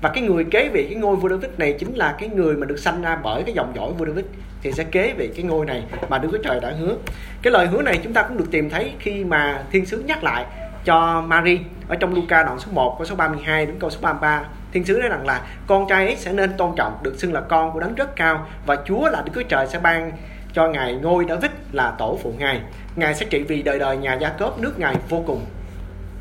Và 0.02 0.10
cái 0.10 0.24
người 0.24 0.46
kế 0.52 0.70
vị 0.70 0.88
cái 0.90 0.96
ngôi 0.96 1.16
vua 1.16 1.30
David 1.30 1.50
này 1.58 1.76
chính 1.80 1.94
là 1.94 2.16
cái 2.20 2.30
người 2.30 2.56
mà 2.56 2.66
được 2.66 2.78
sanh 2.78 3.02
ra 3.02 3.18
bởi 3.24 3.44
cái 3.44 3.54
dòng 3.54 3.72
dõi 3.76 3.92
vua 3.98 4.06
David 4.06 4.26
thì 4.62 4.72
sẽ 4.72 4.84
kế 4.84 5.14
vị 5.18 5.30
cái 5.36 5.44
ngôi 5.44 5.66
này 5.66 5.84
mà 6.10 6.18
Đức 6.18 6.30
Chúa 6.32 6.38
Trời 6.44 6.60
đã 6.60 6.74
hứa. 6.80 6.96
Cái 7.42 7.54
lời 7.54 7.68
hứa 7.68 7.82
này 7.82 8.00
chúng 8.04 8.14
ta 8.14 8.24
cũng 8.24 8.38
được 8.38 8.48
tìm 8.52 8.70
thấy 8.70 8.92
khi 9.00 9.24
mà 9.24 9.64
thiên 9.72 9.86
sứ 9.86 10.04
nhắc 10.08 10.24
lại 10.24 10.46
cho 10.86 11.22
Mary 11.22 11.60
ở 11.88 11.96
trong 11.96 12.16
Luca 12.16 12.44
đoạn 12.44 12.60
số 12.60 12.68
1 12.72 12.96
câu 12.98 13.06
số 13.06 13.16
32 13.16 13.66
đến 13.66 13.76
câu 13.80 13.90
số 13.90 14.00
33 14.02 14.44
thiên 14.74 14.86
sứ 14.86 14.98
nói 14.98 15.10
rằng 15.10 15.26
là, 15.26 15.42
con 15.68 15.88
trai 15.88 16.06
ấy 16.06 16.16
sẽ 16.16 16.34
nên 16.34 16.58
tôn 16.58 16.72
trọng, 16.76 16.98
được 17.02 17.16
xưng 17.18 17.34
là 17.34 17.42
con 17.42 17.72
của 17.72 17.80
đấng 17.80 17.96
rất 17.96 18.16
cao, 18.16 18.48
và 18.66 18.78
Chúa 18.86 19.10
là 19.10 19.22
Đức 19.26 19.32
Chúa 19.36 19.44
Trời 19.50 19.68
sẽ 19.68 19.80
ban 19.80 20.12
cho 20.54 20.68
ngài 20.68 20.94
ngôi 20.94 21.26
David 21.30 21.52
là 21.72 21.94
tổ 21.98 22.20
phụ 22.24 22.34
ngài. 22.38 22.62
Ngài 22.96 23.16
sẽ 23.16 23.26
trị 23.30 23.44
vì 23.44 23.62
đời 23.62 23.80
đời 23.80 23.98
nhà 23.98 24.14
gia 24.14 24.30
cốp 24.30 24.60
nước 24.60 24.80
ngài 24.80 24.96
vô 25.10 25.24
cùng. 25.28 25.46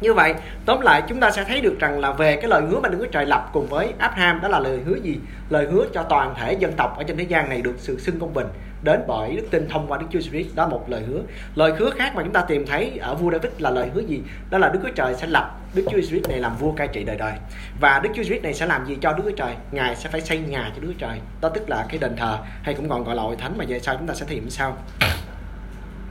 Như 0.00 0.14
vậy, 0.14 0.34
tóm 0.66 0.80
lại, 0.80 1.02
chúng 1.08 1.20
ta 1.20 1.30
sẽ 1.30 1.44
thấy 1.44 1.60
được 1.60 1.76
rằng 1.80 2.00
là 2.00 2.12
về 2.12 2.36
cái 2.36 2.48
lời 2.48 2.62
hứa 2.70 2.80
mà 2.80 2.88
Đức 2.88 2.98
Chúa 3.00 3.06
Trời 3.06 3.26
lập 3.26 3.50
cùng 3.52 3.66
với 3.66 3.92
Abraham, 3.98 4.40
đó 4.40 4.48
là 4.48 4.58
lời 4.58 4.80
hứa 4.86 4.96
gì? 5.02 5.18
Lời 5.48 5.66
hứa 5.72 5.84
cho 5.94 6.02
toàn 6.02 6.34
thể 6.34 6.52
dân 6.52 6.72
tộc 6.72 6.98
ở 6.98 7.04
trên 7.04 7.16
thế 7.16 7.24
gian 7.24 7.48
này 7.48 7.62
được 7.62 7.74
sự 7.78 8.00
xưng 8.00 8.20
công 8.20 8.34
bình 8.34 8.46
đến 8.82 9.00
bởi 9.06 9.36
đức 9.36 9.46
tin 9.50 9.68
thông 9.68 9.86
qua 9.86 9.98
Đức 9.98 10.06
Chúa 10.10 10.18
Jesus 10.18 10.44
đó 10.54 10.62
là 10.62 10.68
một 10.68 10.84
lời 10.88 11.02
hứa. 11.02 11.20
Lời 11.54 11.72
hứa 11.78 11.90
khác 11.90 12.12
mà 12.14 12.22
chúng 12.22 12.32
ta 12.32 12.40
tìm 12.40 12.66
thấy 12.66 12.98
ở 13.00 13.14
vua 13.14 13.30
David 13.32 13.52
là 13.58 13.70
lời 13.70 13.90
hứa 13.94 14.00
gì? 14.00 14.22
Đó 14.50 14.58
là 14.58 14.68
Đức 14.68 14.80
Chúa 14.82 14.92
Trời 14.94 15.14
sẽ 15.14 15.26
lập 15.26 15.58
Đức 15.74 15.82
Chúa 15.90 15.98
Jesus 15.98 16.28
này 16.28 16.38
làm 16.38 16.56
vua 16.56 16.72
cai 16.72 16.88
trị 16.88 17.04
đời 17.04 17.16
đời. 17.16 17.32
Và 17.80 18.00
Đức 18.02 18.10
Chúa 18.14 18.22
Jesus 18.22 18.42
này 18.42 18.54
sẽ 18.54 18.66
làm 18.66 18.86
gì 18.86 18.98
cho 19.00 19.12
Đức 19.12 19.22
Chúa 19.24 19.36
Trời? 19.36 19.54
Ngài 19.72 19.96
sẽ 19.96 20.08
phải 20.08 20.20
xây 20.20 20.38
nhà 20.38 20.72
cho 20.74 20.82
Đức 20.82 20.88
Chúa 20.88 21.06
Trời. 21.06 21.18
Đó 21.40 21.48
tức 21.48 21.70
là 21.70 21.86
cái 21.88 21.98
đền 21.98 22.16
thờ 22.16 22.38
hay 22.62 22.74
cũng 22.74 22.88
còn 22.88 23.04
gọi 23.04 23.16
là 23.16 23.22
hội 23.22 23.36
thánh 23.36 23.58
mà 23.58 23.64
về 23.68 23.80
sau 23.80 23.96
chúng 23.96 24.06
ta 24.06 24.14
sẽ 24.14 24.26
tìm 24.28 24.50
sau. 24.50 24.76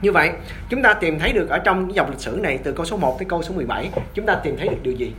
Như 0.02 0.12
vậy, 0.12 0.30
chúng 0.68 0.82
ta 0.82 0.94
tìm 0.94 1.18
thấy 1.18 1.32
được 1.32 1.48
ở 1.48 1.58
trong 1.58 1.86
cái 1.86 1.94
dòng 1.94 2.10
lịch 2.10 2.20
sử 2.20 2.38
này 2.42 2.58
từ 2.64 2.72
câu 2.72 2.86
số 2.86 2.96
1 2.96 3.18
tới 3.18 3.26
câu 3.28 3.42
số 3.42 3.54
17, 3.54 3.90
chúng 4.14 4.26
ta 4.26 4.34
tìm 4.34 4.56
thấy 4.56 4.68
được 4.68 4.82
điều 4.82 4.94
gì? 4.94 5.12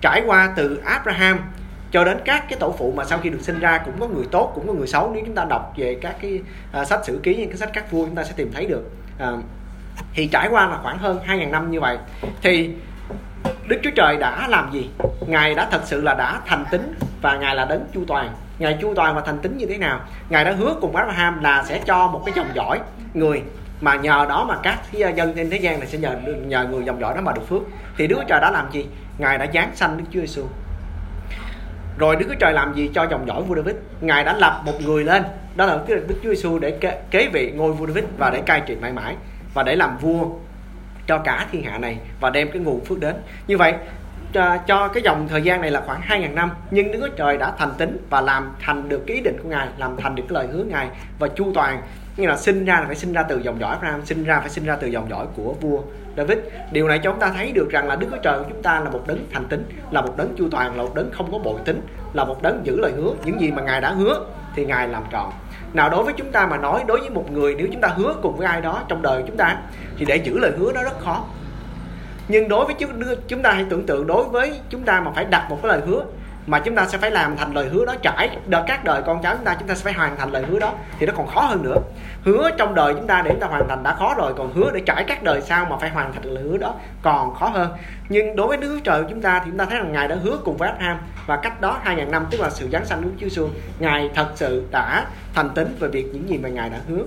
Trải 0.00 0.22
qua 0.26 0.52
từ 0.56 0.82
Abraham 0.84 1.38
cho 1.90 2.04
đến 2.04 2.18
các 2.24 2.44
cái 2.48 2.58
tổ 2.58 2.74
phụ 2.78 2.92
mà 2.96 3.04
sau 3.04 3.18
khi 3.18 3.30
được 3.30 3.40
sinh 3.40 3.60
ra 3.60 3.78
cũng 3.78 3.94
có 4.00 4.06
người 4.08 4.24
tốt 4.30 4.52
cũng 4.54 4.66
có 4.66 4.72
người 4.72 4.86
xấu 4.86 5.10
nếu 5.14 5.22
chúng 5.26 5.34
ta 5.34 5.44
đọc 5.44 5.72
về 5.76 5.98
các 6.02 6.16
cái 6.22 6.40
à, 6.72 6.84
sách 6.84 7.00
sử 7.04 7.20
ký 7.22 7.36
những 7.36 7.48
cái 7.48 7.56
sách 7.56 7.70
các 7.72 7.90
vua 7.90 8.06
chúng 8.06 8.14
ta 8.14 8.24
sẽ 8.24 8.32
tìm 8.36 8.52
thấy 8.54 8.66
được 8.66 8.90
à, 9.18 9.32
thì 10.14 10.26
trải 10.26 10.48
qua 10.50 10.66
là 10.66 10.78
khoảng 10.82 10.98
hơn 10.98 11.20
2.000 11.26 11.50
năm 11.50 11.70
như 11.70 11.80
vậy 11.80 11.98
thì 12.42 12.70
Đức 13.68 13.76
Chúa 13.82 13.90
Trời 13.96 14.16
đã 14.16 14.48
làm 14.48 14.72
gì? 14.72 14.90
Ngài 15.26 15.54
đã 15.54 15.68
thật 15.70 15.80
sự 15.84 16.00
là 16.00 16.14
đã 16.14 16.40
thành 16.46 16.64
tính 16.70 16.94
và 17.22 17.36
Ngài 17.36 17.56
là 17.56 17.64
đấng 17.64 17.84
chu 17.94 18.04
toàn. 18.06 18.34
Ngài 18.58 18.78
chu 18.80 18.94
toàn 18.94 19.14
và 19.14 19.20
thành 19.20 19.38
tính 19.38 19.56
như 19.56 19.66
thế 19.66 19.78
nào? 19.78 20.00
Ngài 20.28 20.44
đã 20.44 20.52
hứa 20.52 20.74
cùng 20.80 20.96
Abraham 20.96 21.42
là 21.42 21.64
sẽ 21.64 21.80
cho 21.86 22.08
một 22.08 22.22
cái 22.26 22.32
dòng 22.36 22.48
dõi 22.54 22.80
người 23.14 23.42
mà 23.80 23.96
nhờ 23.96 24.26
đó 24.28 24.44
mà 24.48 24.56
các 24.62 24.78
à, 25.02 25.08
dân 25.08 25.32
trên 25.36 25.50
thế 25.50 25.56
gian 25.56 25.80
này 25.80 25.88
sẽ 25.88 25.98
nhờ 25.98 26.16
nhờ 26.46 26.68
người 26.70 26.84
dòng 26.84 27.00
dõi 27.00 27.14
đó 27.14 27.20
mà 27.20 27.32
được 27.32 27.48
phước. 27.48 27.62
Thì 27.96 28.06
Đức 28.06 28.16
Chúa 28.18 28.24
Trời 28.28 28.40
đã 28.40 28.50
làm 28.50 28.72
gì? 28.72 28.86
Ngài 29.18 29.38
đã 29.38 29.46
giáng 29.54 29.70
sanh 29.74 29.98
Đức 29.98 30.04
Chúa 30.10 30.20
Giêsu 30.20 30.42
rồi 31.98 32.16
Đức 32.16 32.26
Chúa 32.28 32.34
Trời 32.34 32.52
làm 32.52 32.74
gì 32.74 32.90
cho 32.94 33.06
dòng 33.10 33.26
dõi 33.26 33.42
vua 33.42 33.56
David? 33.56 33.74
Ngài 34.00 34.24
đã 34.24 34.36
lập 34.36 34.62
một 34.66 34.80
người 34.80 35.04
lên. 35.04 35.22
Đó 35.56 35.66
là 35.66 35.78
Đức 35.86 36.20
Chúa 36.22 36.28
Giêsu 36.28 36.58
để 36.58 36.70
kế, 36.70 37.00
kế 37.10 37.28
vị 37.32 37.52
ngôi 37.56 37.72
vua 37.72 37.86
David 37.86 38.04
và 38.18 38.30
để 38.30 38.42
cai 38.46 38.62
trị 38.66 38.76
mãi 38.80 38.92
mãi 38.92 39.16
và 39.54 39.62
để 39.62 39.76
làm 39.76 39.98
vua 39.98 40.26
cho 41.06 41.18
cả 41.18 41.46
thiên 41.52 41.62
hạ 41.62 41.78
này 41.78 41.98
và 42.20 42.30
đem 42.30 42.50
cái 42.50 42.62
nguồn 42.62 42.84
phước 42.84 43.00
đến. 43.00 43.14
Như 43.46 43.58
vậy 43.58 43.74
cho, 44.32 44.56
cho 44.66 44.88
cái 44.88 45.02
dòng 45.02 45.28
thời 45.28 45.42
gian 45.42 45.60
này 45.60 45.70
là 45.70 45.82
khoảng 45.86 46.00
2.000 46.08 46.34
năm 46.34 46.50
nhưng 46.70 46.92
Đức 46.92 46.98
Chúa 47.00 47.16
Trời 47.16 47.36
đã 47.36 47.52
thành 47.58 47.72
tính 47.78 48.06
và 48.10 48.20
làm 48.20 48.54
thành 48.60 48.88
được 48.88 49.04
cái 49.06 49.16
ý 49.16 49.22
định 49.22 49.36
của 49.42 49.48
Ngài 49.48 49.68
làm 49.78 49.96
thành 49.96 50.14
được 50.14 50.22
cái 50.28 50.34
lời 50.34 50.46
hứa 50.52 50.64
Ngài 50.64 50.88
và 51.18 51.28
chu 51.28 51.52
toàn 51.54 51.82
như 52.18 52.28
là 52.28 52.36
sinh 52.36 52.64
ra 52.64 52.80
là 52.80 52.86
phải 52.86 52.96
sinh 52.96 53.12
ra 53.12 53.22
từ 53.22 53.38
dòng 53.38 53.60
dõi 53.60 53.70
Abraham 53.70 54.06
sinh 54.06 54.24
ra 54.24 54.40
phải 54.40 54.48
sinh 54.48 54.64
ra 54.64 54.76
từ 54.76 54.86
dòng 54.86 55.10
dõi 55.10 55.26
của 55.36 55.54
vua 55.60 55.80
David. 56.16 56.38
Điều 56.72 56.88
này 56.88 56.98
cho 56.98 57.10
chúng 57.10 57.20
ta 57.20 57.32
thấy 57.36 57.52
được 57.52 57.68
rằng 57.70 57.88
là 57.88 57.96
Đức 57.96 58.06
Chúa 58.10 58.16
Trời 58.22 58.38
của 58.38 58.44
chúng 58.48 58.62
ta 58.62 58.80
là 58.80 58.90
một 58.90 59.02
đấng 59.06 59.26
thành 59.32 59.44
tính 59.44 59.64
là 59.90 60.00
một 60.00 60.16
đấng 60.16 60.34
chu 60.38 60.48
toàn, 60.50 60.76
là 60.76 60.82
một 60.82 60.94
đấng 60.94 61.10
không 61.12 61.32
có 61.32 61.38
bội 61.38 61.60
tính 61.64 61.80
là 62.12 62.24
một 62.24 62.42
đấng 62.42 62.66
giữ 62.66 62.80
lời 62.80 62.92
hứa, 62.96 63.10
những 63.24 63.40
gì 63.40 63.50
mà 63.50 63.62
Ngài 63.62 63.80
đã 63.80 63.90
hứa 63.90 64.26
thì 64.54 64.64
Ngài 64.64 64.88
làm 64.88 65.02
tròn. 65.10 65.32
Nào, 65.72 65.90
đối 65.90 66.04
với 66.04 66.14
chúng 66.16 66.32
ta 66.32 66.46
mà 66.46 66.56
nói, 66.56 66.84
đối 66.86 67.00
với 67.00 67.10
một 67.10 67.30
người, 67.32 67.54
nếu 67.58 67.66
chúng 67.72 67.80
ta 67.80 67.88
hứa 67.88 68.14
cùng 68.22 68.36
với 68.36 68.46
ai 68.46 68.60
đó 68.60 68.82
trong 68.88 69.02
đời 69.02 69.22
chúng 69.26 69.36
ta, 69.36 69.56
thì 69.98 70.04
để 70.04 70.16
giữ 70.16 70.38
lời 70.38 70.52
hứa 70.58 70.72
đó 70.72 70.82
rất 70.82 71.00
khó. 71.00 71.24
Nhưng 72.28 72.48
đối 72.48 72.64
với 72.64 72.74
chúng 73.28 73.42
ta 73.42 73.52
hãy 73.52 73.64
tưởng 73.70 73.86
tượng 73.86 74.06
đối 74.06 74.24
với 74.24 74.60
chúng 74.70 74.82
ta 74.82 75.00
mà 75.00 75.10
phải 75.14 75.24
đặt 75.24 75.46
một 75.50 75.58
cái 75.62 75.68
lời 75.68 75.80
hứa 75.86 76.04
mà 76.48 76.58
chúng 76.58 76.74
ta 76.74 76.86
sẽ 76.86 76.98
phải 76.98 77.10
làm 77.10 77.36
thành 77.36 77.54
lời 77.54 77.68
hứa 77.68 77.84
đó 77.84 77.94
trải. 78.02 78.36
Đời 78.46 78.62
các 78.66 78.84
đời 78.84 79.02
con 79.06 79.22
cháu 79.22 79.36
chúng 79.36 79.44
ta 79.44 79.56
chúng 79.58 79.68
ta 79.68 79.74
sẽ 79.74 79.84
phải 79.84 79.92
hoàn 79.92 80.16
thành 80.16 80.32
lời 80.32 80.44
hứa 80.48 80.58
đó. 80.58 80.72
Thì 80.98 81.06
nó 81.06 81.12
còn 81.16 81.26
khó 81.26 81.40
hơn 81.40 81.62
nữa. 81.62 81.76
Hứa 82.24 82.50
trong 82.58 82.74
đời 82.74 82.94
chúng 82.94 83.06
ta 83.06 83.22
để 83.24 83.30
chúng 83.30 83.40
ta 83.40 83.46
hoàn 83.46 83.68
thành 83.68 83.82
đã 83.82 83.94
khó 83.94 84.14
rồi, 84.14 84.34
còn 84.36 84.52
hứa 84.52 84.70
để 84.74 84.80
trải 84.86 85.04
các 85.04 85.22
đời 85.22 85.40
sau 85.40 85.64
mà 85.64 85.76
phải 85.80 85.90
hoàn 85.90 86.12
thành 86.12 86.24
lời 86.24 86.44
hứa 86.44 86.58
đó 86.58 86.74
còn 87.02 87.34
khó 87.34 87.48
hơn. 87.48 87.70
Nhưng 88.08 88.36
đối 88.36 88.46
với 88.46 88.56
Đức 88.56 88.80
Trời 88.84 89.02
của 89.02 89.08
chúng 89.10 89.22
ta 89.22 89.40
thì 89.44 89.50
chúng 89.50 89.58
ta 89.58 89.64
thấy 89.64 89.78
rằng 89.78 89.92
ngài 89.92 90.08
đã 90.08 90.16
hứa 90.22 90.38
cùng 90.44 90.56
với 90.56 90.68
Abraham 90.68 90.98
và 91.26 91.36
cách 91.36 91.60
đó 91.60 91.80
2.000 91.84 92.10
năm, 92.10 92.26
tức 92.30 92.40
là 92.40 92.50
sự 92.50 92.68
giáng 92.72 92.84
sanh 92.84 93.02
của 93.02 93.08
Chúa 93.20 93.28
Giêsu 93.28 93.48
ngài 93.78 94.10
thật 94.14 94.26
sự 94.34 94.64
đã 94.70 95.06
thành 95.34 95.50
tín 95.54 95.76
về 95.80 95.88
việc 95.88 96.06
những 96.12 96.28
gì 96.28 96.38
mà 96.38 96.48
ngài 96.48 96.70
đã 96.70 96.78
hứa 96.88 97.02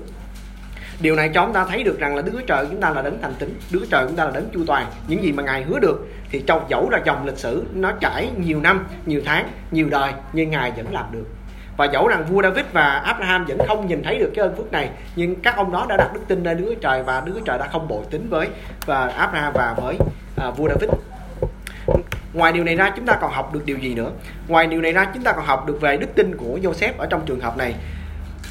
điều 1.02 1.16
này 1.16 1.30
cho 1.34 1.46
chúng 1.46 1.54
ta 1.54 1.66
thấy 1.66 1.84
được 1.84 2.00
rằng 2.00 2.16
là 2.16 2.22
Đức 2.22 2.32
Chúa 2.34 2.46
Trời 2.48 2.66
chúng 2.70 2.82
ta 2.82 2.90
là 2.90 3.02
đấng 3.02 3.22
thành 3.22 3.34
tính 3.40 3.60
Đức 3.72 3.80
Chúa 3.80 3.86
Trời 3.92 4.06
chúng 4.08 4.16
ta 4.16 4.26
là 4.26 4.32
đấng 4.32 4.50
chu 4.54 4.66
toàn. 4.68 4.86
Những 5.08 5.24
gì 5.24 5.32
mà 5.32 5.44
Ngài 5.44 5.64
hứa 5.64 5.80
được 5.80 6.08
thì 6.30 6.44
trong 6.48 6.66
dẫu 6.70 6.90
là 6.90 7.00
dòng 7.06 7.26
lịch 7.26 7.38
sử 7.38 7.64
nó 7.74 7.92
trải 7.92 8.30
nhiều 8.38 8.60
năm 8.60 8.88
nhiều 9.06 9.22
tháng 9.26 9.50
nhiều 9.72 9.90
đời 9.90 10.12
nhưng 10.34 10.52
Ngài 10.52 10.72
vẫn 10.72 10.94
làm 10.94 11.06
được. 11.12 11.26
Và 11.78 11.86
dẫu 11.86 12.08
rằng 12.08 12.26
vua 12.26 12.42
David 12.42 12.66
và 12.74 12.90
Abraham 12.90 13.46
vẫn 13.46 13.58
không 13.68 13.88
nhìn 13.88 14.04
thấy 14.04 14.18
được 14.18 14.32
cái 14.36 14.46
ơn 14.46 14.56
phước 14.56 14.72
này 14.72 14.90
nhưng 15.16 15.36
các 15.36 15.56
ông 15.56 15.72
đó 15.72 15.86
đã 15.90 15.98
đặt 15.98 16.14
đức 16.14 16.22
tin 16.28 16.44
lên 16.44 16.58
Đức 16.58 16.66
Chúa 16.68 16.82
Trời 16.82 17.04
và 17.04 17.22
Đức 17.26 17.32
Chúa 17.36 17.46
Trời 17.46 17.58
đã 17.58 17.68
không 17.68 17.88
bội 17.88 18.04
tính 18.10 18.28
với 18.30 18.48
và 18.86 19.08
Abraham 19.08 19.54
và 19.54 19.76
với 19.78 19.98
à, 20.38 20.52
vua 20.52 20.70
David. 20.70 20.90
Ngoài 22.34 22.54
điều 22.54 22.64
này 22.64 22.76
ra 22.76 22.92
chúng 22.96 23.06
ta 23.06 23.18
còn 23.22 23.32
học 23.32 23.54
được 23.54 23.66
điều 23.66 23.78
gì 23.78 23.96
nữa? 23.96 24.12
Ngoài 24.48 24.68
điều 24.68 24.82
này 24.82 24.92
ra 24.92 25.08
chúng 25.14 25.24
ta 25.24 25.32
còn 25.32 25.46
học 25.46 25.68
được 25.68 25.82
về 25.82 25.98
đức 25.98 26.16
tin 26.16 26.38
của 26.38 26.60
Joseph 26.62 26.94
ở 26.98 27.06
trong 27.06 27.22
trường 27.26 27.40
hợp 27.40 27.58
này 27.58 27.76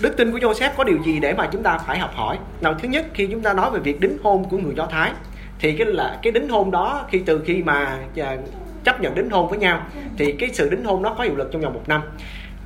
đức 0.03 0.17
tin 0.17 0.33
của 0.33 0.39
Joseph 0.39 0.71
có 0.77 0.85
điều 0.85 0.99
gì 1.03 1.19
để 1.21 1.35
mà 1.35 1.49
chúng 1.53 1.63
ta 1.63 1.79
phải 1.79 1.99
học 1.99 2.11
hỏi? 2.15 2.39
Nào 2.61 2.75
thứ 2.75 2.89
nhất 2.89 3.07
khi 3.15 3.27
chúng 3.27 3.41
ta 3.41 3.53
nói 3.53 3.71
về 3.71 3.81
việc 3.81 4.01
đính 4.01 4.19
hôn 4.23 4.45
của 4.45 4.59
người 4.59 4.75
Do 4.75 4.87
Thái 4.87 5.13
thì 5.59 5.73
cái 5.73 5.87
là 5.87 6.19
cái 6.23 6.33
đính 6.33 6.49
hôn 6.49 6.71
đó 6.71 7.07
khi 7.11 7.23
từ 7.27 7.43
khi 7.47 7.63
mà 7.63 7.99
à, 8.17 8.37
chấp 8.85 9.01
nhận 9.01 9.15
đính 9.15 9.31
hôn 9.31 9.49
với 9.49 9.59
nhau 9.59 9.83
thì 10.19 10.33
cái 10.33 10.51
sự 10.53 10.71
đính 10.71 10.85
hôn 10.85 11.03
đó 11.03 11.15
có 11.19 11.25
hiệu 11.25 11.37
lực 11.37 11.49
trong 11.53 11.63
vòng 11.63 11.73
một 11.73 11.83
năm. 11.87 12.03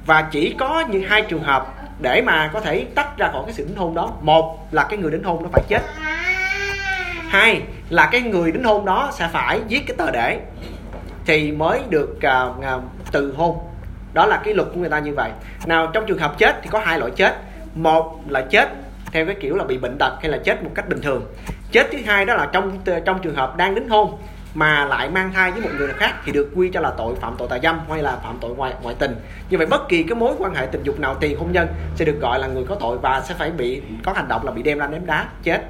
Và 0.07 0.23
chỉ 0.23 0.55
có 0.59 0.85
như 0.91 1.05
hai 1.09 1.23
trường 1.23 1.43
hợp 1.43 1.75
để 2.01 2.23
mà 2.23 2.51
có 2.53 2.61
thể 2.61 2.87
tách 2.95 3.19
ra 3.19 3.31
khỏi 3.33 3.43
cái 3.47 3.55
sự 3.55 3.65
đính 3.65 3.77
hôn 3.77 3.95
đó. 3.95 4.13
Một 4.21 4.69
là 4.73 4.87
cái 4.89 4.99
người 4.99 5.11
đính 5.11 5.23
hôn 5.23 5.43
nó 5.43 5.49
phải 5.53 5.63
chết. 5.69 5.83
Hai 7.29 7.63
là 7.91 8.09
cái 8.13 8.21
người 8.21 8.53
đính 8.53 8.65
hôn 8.65 8.85
đó 8.85 9.11
sẽ 9.13 9.29
phải 9.33 9.61
viết 9.69 9.83
cái 9.87 9.97
tờ 9.97 10.11
để 10.11 10.41
thì 11.27 11.53
mới 11.53 11.81
được 11.89 12.17
uh, 12.17 12.59
uh, 12.59 12.83
từ 13.13 13.35
hôn 13.37 13.59
đó 14.15 14.27
là 14.27 14.41
cái 14.45 14.55
luật 14.55 14.69
của 14.75 14.81
người 14.81 14.91
ta 14.91 14.99
như 14.99 15.15
vậy. 15.15 15.31
Nào, 15.67 15.91
trong 15.93 16.07
trường 16.07 16.19
hợp 16.19 16.39
chết 16.39 16.57
thì 16.63 16.69
có 16.73 16.79
hai 16.85 16.99
loại 16.99 17.13
chết. 17.17 17.35
Một 17.75 18.21
là 18.29 18.41
chết 18.51 18.69
theo 19.13 19.27
cái 19.27 19.35
kiểu 19.41 19.57
là 19.57 19.65
bị 19.65 19.79
bệnh 19.79 19.97
tật 19.99 20.13
hay 20.21 20.31
là 20.31 20.39
chết 20.45 20.65
một 20.65 20.71
cách 20.75 20.89
bình 20.89 21.01
thường. 21.03 21.25
Chết 21.73 21.87
thứ 21.93 21.99
hai 22.07 22.25
đó 22.25 22.35
là 22.35 22.49
trong 22.53 22.79
trong 23.05 23.19
trường 23.23 23.35
hợp 23.35 23.57
đang 23.57 23.75
đính 23.75 23.89
hôn 23.89 24.17
mà 24.55 24.85
lại 24.85 25.11
mang 25.11 25.33
thai 25.33 25.51
với 25.51 25.61
một 25.61 25.69
người 25.79 25.89
khác 25.89 26.15
thì 26.25 26.33
được 26.33 26.51
quy 26.55 26.71
cho 26.71 26.81
là 26.81 26.91
tội 26.91 27.15
phạm 27.15 27.35
tội 27.39 27.49
tà 27.49 27.59
dâm 27.63 27.81
hay 27.91 28.03
là 28.03 28.17
phạm 28.17 28.39
tội 28.41 28.55
ngoại 28.55 28.73
ngoại 28.83 28.95
tình. 28.99 29.17
Như 29.51 29.59
vậy 29.59 29.67
bất 29.67 29.89
kỳ 29.89 30.03
cái 30.03 30.15
mối 30.15 30.35
quan 30.39 30.55
hệ 30.55 30.67
tình 30.67 30.83
dục 30.83 31.01
nào 31.01 31.15
tiền 31.15 31.39
hôn 31.39 31.53
nhân 31.53 31.69
sẽ 31.97 32.05
được 32.05 32.21
gọi 32.21 32.39
là 32.39 32.47
người 32.47 32.65
có 32.69 32.75
tội 32.75 32.99
và 32.99 33.23
sẽ 33.25 33.35
phải 33.39 33.51
bị, 33.51 33.83
có 34.05 34.13
hành 34.13 34.29
động 34.29 34.45
là 34.45 34.53
bị 34.53 34.63
đem 34.63 34.79
ra 34.79 34.87
ném 34.87 35.07
đá, 35.07 35.27
chết. 35.43 35.63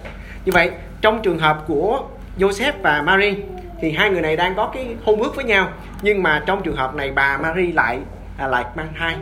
Như 0.44 0.52
vậy, 0.52 0.70
trong 1.00 1.22
trường 1.22 1.38
hợp 1.38 1.64
của 1.66 2.02
Joseph 2.38 2.72
và 2.82 3.02
Marie 3.02 3.34
thì 3.80 3.92
hai 3.92 4.10
người 4.10 4.22
này 4.22 4.36
đang 4.36 4.54
có 4.54 4.70
cái 4.74 4.96
hôn 5.04 5.22
ước 5.22 5.36
với 5.36 5.44
nhau, 5.44 5.68
nhưng 6.02 6.22
mà 6.22 6.42
trong 6.46 6.62
trường 6.62 6.76
hợp 6.76 6.94
này 6.94 7.10
bà 7.10 7.38
Marie 7.38 7.72
lại 7.72 7.98
à, 8.38 8.47
lại 8.47 8.64
mang 8.75 8.88
thai 8.99 9.17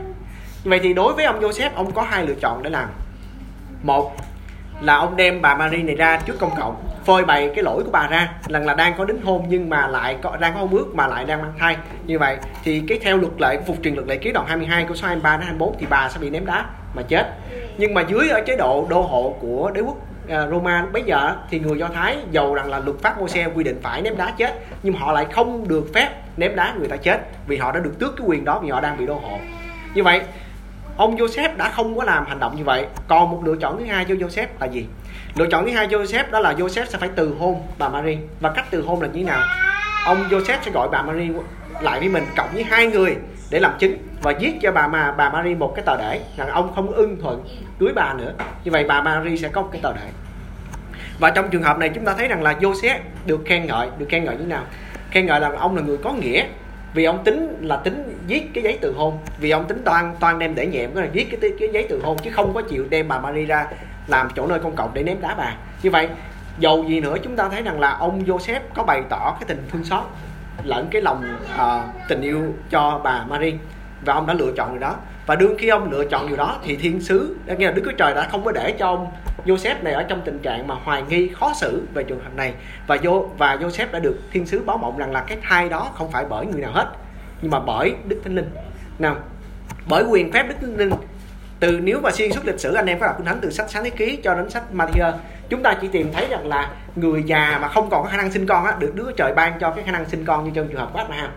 vậy 0.64 0.81
thì 0.83 0.95
đối 0.95 1.12
với 1.12 1.25
ông 1.25 1.40
Joseph 1.40 1.71
ông 1.75 1.92
có 1.92 2.02
hai 2.02 2.26
lựa 2.26 2.35
chọn 2.35 2.62
để 2.62 2.71
làm. 2.71 2.88
Một 3.83 4.16
là 4.81 4.97
ông 4.97 5.16
đem 5.16 5.42
bà 5.42 5.54
Marie 5.54 5.83
này 5.83 5.95
ra 5.95 6.21
trước 6.26 6.38
công 6.38 6.57
cộng 6.57 6.92
phơi 7.04 7.25
bày 7.25 7.50
cái 7.54 7.64
lỗi 7.64 7.83
của 7.85 7.90
bà 7.90 8.07
ra 8.07 8.33
lần 8.47 8.66
là 8.66 8.75
đang 8.75 8.95
có 8.99 9.04
đính 9.04 9.23
hôn 9.23 9.45
nhưng 9.49 9.71
mà 9.71 9.87
lại 9.87 10.16
có 10.23 10.37
đang 10.37 10.54
có 10.54 10.61
hôn 10.61 10.71
ước 10.71 10.95
mà 10.95 11.07
lại 11.07 11.25
đang 11.25 11.42
mang 11.42 11.52
thai. 11.59 11.76
Như 12.07 12.19
vậy 12.19 12.37
thì 12.64 12.83
cái 12.88 12.99
theo 13.02 13.16
luật 13.16 13.33
lệ 13.40 13.57
của 13.57 13.62
phục 13.66 13.76
truyền 13.83 13.95
luật 13.95 14.09
lệ 14.09 14.16
ký 14.16 14.33
đoạn 14.33 14.47
22 14.47 14.85
của 14.85 14.95
số 14.95 15.07
23 15.07 15.37
đến 15.37 15.47
24 15.47 15.76
thì 15.78 15.87
bà 15.90 16.09
sẽ 16.09 16.21
bị 16.21 16.31
ném 16.31 16.47
đá 16.47 16.64
mà 16.95 17.02
chết. 17.02 17.26
Nhưng 17.78 17.95
mà 17.95 18.04
dưới 18.09 18.28
ở 18.28 18.40
chế 18.47 18.57
độ 18.57 18.87
đô 18.90 19.00
hộ 19.00 19.37
của 19.40 19.71
đế 19.75 19.81
quốc 19.81 19.97
À, 20.28 20.42
uh, 20.42 20.50
Roma 20.50 20.86
bây 20.92 21.02
giờ 21.02 21.36
thì 21.50 21.60
người 21.60 21.78
Do 21.78 21.88
Thái 21.88 22.18
giàu 22.30 22.54
rằng 22.54 22.70
là 22.70 22.78
luật 22.78 22.98
pháp 22.98 23.20
Môi-se 23.20 23.46
quy 23.54 23.64
định 23.64 23.80
phải 23.82 24.02
ném 24.02 24.16
đá 24.16 24.30
chết 24.38 24.60
nhưng 24.82 24.94
họ 24.94 25.12
lại 25.12 25.26
không 25.32 25.68
được 25.68 25.84
phép 25.94 26.08
ném 26.36 26.56
đá 26.56 26.74
người 26.78 26.88
ta 26.88 26.96
chết 26.96 27.20
vì 27.46 27.56
họ 27.56 27.72
đã 27.72 27.80
được 27.80 27.98
tước 27.98 28.16
cái 28.16 28.26
quyền 28.26 28.44
đó 28.44 28.60
vì 28.62 28.70
họ 28.70 28.80
đang 28.80 28.98
bị 28.98 29.06
đô 29.06 29.14
hộ. 29.14 29.38
Như 29.94 30.02
vậy 30.02 30.20
ông 30.96 31.16
Joseph 31.16 31.56
đã 31.56 31.68
không 31.68 31.96
có 31.96 32.04
làm 32.04 32.26
hành 32.26 32.40
động 32.40 32.56
như 32.56 32.64
vậy. 32.64 32.86
Còn 33.08 33.30
một 33.30 33.42
lựa 33.44 33.56
chọn 33.60 33.78
thứ 33.78 33.84
hai 33.84 34.04
cho 34.04 34.14
Joseph 34.14 34.46
là 34.60 34.66
gì? 34.66 34.86
Lựa 35.34 35.46
chọn 35.46 35.64
thứ 35.64 35.72
hai 35.72 35.88
cho 35.90 35.98
Joseph 35.98 36.30
đó 36.30 36.40
là 36.40 36.52
Joseph 36.52 36.84
sẽ 36.84 36.98
phải 36.98 37.08
từ 37.14 37.34
hôn 37.38 37.62
bà 37.78 37.88
Marie 37.88 38.18
và 38.40 38.50
cách 38.50 38.66
từ 38.70 38.82
hôn 38.82 39.02
là 39.02 39.08
như 39.08 39.18
thế 39.18 39.24
nào? 39.24 39.40
Ông 40.06 40.28
Joseph 40.30 40.58
sẽ 40.62 40.70
gọi 40.70 40.88
bà 40.92 41.02
Marie 41.02 41.30
lại 41.80 42.00
với 42.00 42.08
mình 42.08 42.24
cộng 42.36 42.48
với 42.52 42.64
hai 42.64 42.86
người 42.86 43.16
để 43.50 43.58
làm 43.58 43.72
chứng 43.78 43.96
và 44.22 44.32
viết 44.40 44.52
cho 44.62 44.72
bà 44.72 44.88
mà 44.88 45.12
bà 45.12 45.30
Marie 45.30 45.54
một 45.54 45.72
cái 45.76 45.84
tờ 45.84 45.96
để 45.96 46.20
rằng 46.36 46.48
ông 46.48 46.72
không 46.74 46.92
ưng 46.92 47.20
thuận 47.20 47.44
cưới 47.82 47.92
bà 47.94 48.14
nữa. 48.14 48.32
Như 48.64 48.70
vậy 48.70 48.84
bà 48.88 49.02
Mary 49.02 49.36
sẽ 49.36 49.48
có 49.48 49.62
một 49.62 49.68
cái 49.72 49.80
tờ 49.82 49.92
đệ 49.92 50.06
và 51.18 51.30
trong 51.30 51.50
trường 51.50 51.62
hợp 51.62 51.78
này 51.78 51.88
chúng 51.88 52.04
ta 52.04 52.14
thấy 52.14 52.28
rằng 52.28 52.42
là 52.42 52.52
Joseph 52.52 52.98
được 53.26 53.40
khen 53.46 53.66
ngợi 53.66 53.88
được 53.98 54.06
khen 54.08 54.24
ngợi 54.24 54.36
như 54.36 54.46
nào? 54.46 54.62
Khen 55.10 55.26
ngợi 55.26 55.40
là 55.40 55.50
ông 55.58 55.76
là 55.76 55.82
người 55.82 55.96
có 55.96 56.12
nghĩa 56.12 56.46
vì 56.94 57.04
ông 57.04 57.24
tính 57.24 57.56
là 57.60 57.76
tính 57.76 58.20
viết 58.26 58.50
cái 58.54 58.64
giấy 58.64 58.78
từ 58.80 58.94
hôn 58.96 59.18
vì 59.38 59.50
ông 59.50 59.64
tính 59.64 59.82
toan 59.84 60.14
toan 60.20 60.38
đem 60.38 60.54
để 60.54 60.66
nhẹm 60.66 60.94
cái 60.94 61.04
là 61.04 61.10
viết 61.12 61.40
cái, 61.40 61.50
cái 61.60 61.68
giấy 61.72 61.86
từ 61.88 62.00
hôn 62.04 62.18
chứ 62.18 62.30
không 62.30 62.54
có 62.54 62.62
chịu 62.62 62.86
đem 62.90 63.08
bà 63.08 63.18
Mary 63.18 63.44
ra 63.44 63.66
làm 64.06 64.28
chỗ 64.36 64.46
nơi 64.46 64.58
công 64.58 64.76
cộng 64.76 64.94
để 64.94 65.02
ném 65.02 65.20
đá 65.20 65.34
bà. 65.34 65.54
Như 65.82 65.90
vậy 65.90 66.08
dầu 66.58 66.84
gì 66.84 67.00
nữa 67.00 67.16
chúng 67.22 67.36
ta 67.36 67.48
thấy 67.48 67.62
rằng 67.62 67.80
là 67.80 67.90
ông 67.90 68.24
Joseph 68.24 68.60
có 68.74 68.82
bày 68.82 69.02
tỏ 69.08 69.36
cái 69.40 69.44
tình 69.48 69.62
thương 69.70 69.84
xót 69.84 70.04
lẫn 70.64 70.88
cái 70.90 71.02
lòng 71.02 71.36
uh, 71.54 72.08
tình 72.08 72.20
yêu 72.22 72.54
cho 72.70 73.00
bà 73.04 73.24
Mary 73.28 73.54
và 74.04 74.14
ông 74.14 74.26
đã 74.26 74.34
lựa 74.34 74.52
chọn 74.56 74.70
người 74.70 74.80
đó 74.80 74.96
và 75.32 75.36
đương 75.36 75.56
khi 75.58 75.68
ông 75.68 75.90
lựa 75.90 76.04
chọn 76.04 76.28
điều 76.28 76.36
đó 76.36 76.58
thì 76.64 76.76
thiên 76.76 77.00
sứ 77.00 77.36
nghe 77.46 77.66
là 77.66 77.72
đức 77.72 77.82
chúa 77.84 77.92
trời 77.92 78.14
đã 78.14 78.28
không 78.30 78.44
có 78.44 78.52
để 78.52 78.74
cho 78.78 78.86
ông 78.86 79.06
Joseph 79.46 79.82
này 79.82 79.92
ở 79.92 80.02
trong 80.02 80.20
tình 80.24 80.38
trạng 80.38 80.66
mà 80.66 80.74
hoài 80.84 81.02
nghi, 81.08 81.28
khó 81.28 81.52
xử 81.54 81.82
về 81.94 82.02
trường 82.02 82.20
hợp 82.20 82.34
này. 82.36 82.54
Và 82.86 82.98
vô, 83.02 83.30
và 83.38 83.56
Joseph 83.56 83.86
đã 83.92 83.98
được 83.98 84.18
thiên 84.32 84.46
sứ 84.46 84.62
báo 84.62 84.78
mộng 84.78 84.98
rằng 84.98 85.12
là 85.12 85.20
cái 85.20 85.38
thai 85.42 85.68
đó 85.68 85.90
không 85.94 86.10
phải 86.10 86.24
bởi 86.28 86.46
người 86.46 86.60
nào 86.60 86.72
hết, 86.72 86.86
nhưng 87.42 87.50
mà 87.50 87.60
bởi 87.60 87.94
đức 88.08 88.20
thánh 88.24 88.34
linh. 88.34 88.50
Nào, 88.98 89.16
bởi 89.88 90.04
quyền 90.04 90.32
phép 90.32 90.48
đức 90.48 90.54
thánh 90.60 90.76
linh, 90.76 90.90
từ 91.60 91.80
nếu 91.82 92.00
mà 92.00 92.10
xuyên 92.10 92.32
suốt 92.32 92.44
lịch 92.44 92.60
sử, 92.60 92.74
anh 92.74 92.86
em 92.86 92.98
có 92.98 93.06
đọc 93.06 93.14
kinh 93.18 93.26
thánh 93.26 93.38
từ 93.42 93.50
sách 93.50 93.70
sáng 93.70 93.84
thế 93.84 93.90
ký 93.90 94.16
cho 94.16 94.34
đến 94.34 94.50
sách 94.50 94.62
Matthew, 94.74 95.12
chúng 95.48 95.62
ta 95.62 95.74
chỉ 95.80 95.88
tìm 95.88 96.12
thấy 96.12 96.26
rằng 96.30 96.46
là 96.46 96.70
người 96.96 97.22
già 97.26 97.58
mà 97.62 97.68
không 97.68 97.90
còn 97.90 98.02
có 98.02 98.10
khả 98.10 98.16
năng 98.16 98.32
sinh 98.32 98.46
con 98.46 98.64
á, 98.64 98.76
được 98.78 98.94
Đức 98.94 99.12
Trời 99.16 99.34
ban 99.34 99.60
cho 99.60 99.70
cái 99.70 99.84
khả 99.84 99.92
năng 99.92 100.08
sinh 100.08 100.24
con 100.24 100.44
như 100.44 100.50
trong 100.54 100.68
trường 100.68 100.80
hợp 100.80 100.90
của 100.92 100.98
Abraham 100.98 101.30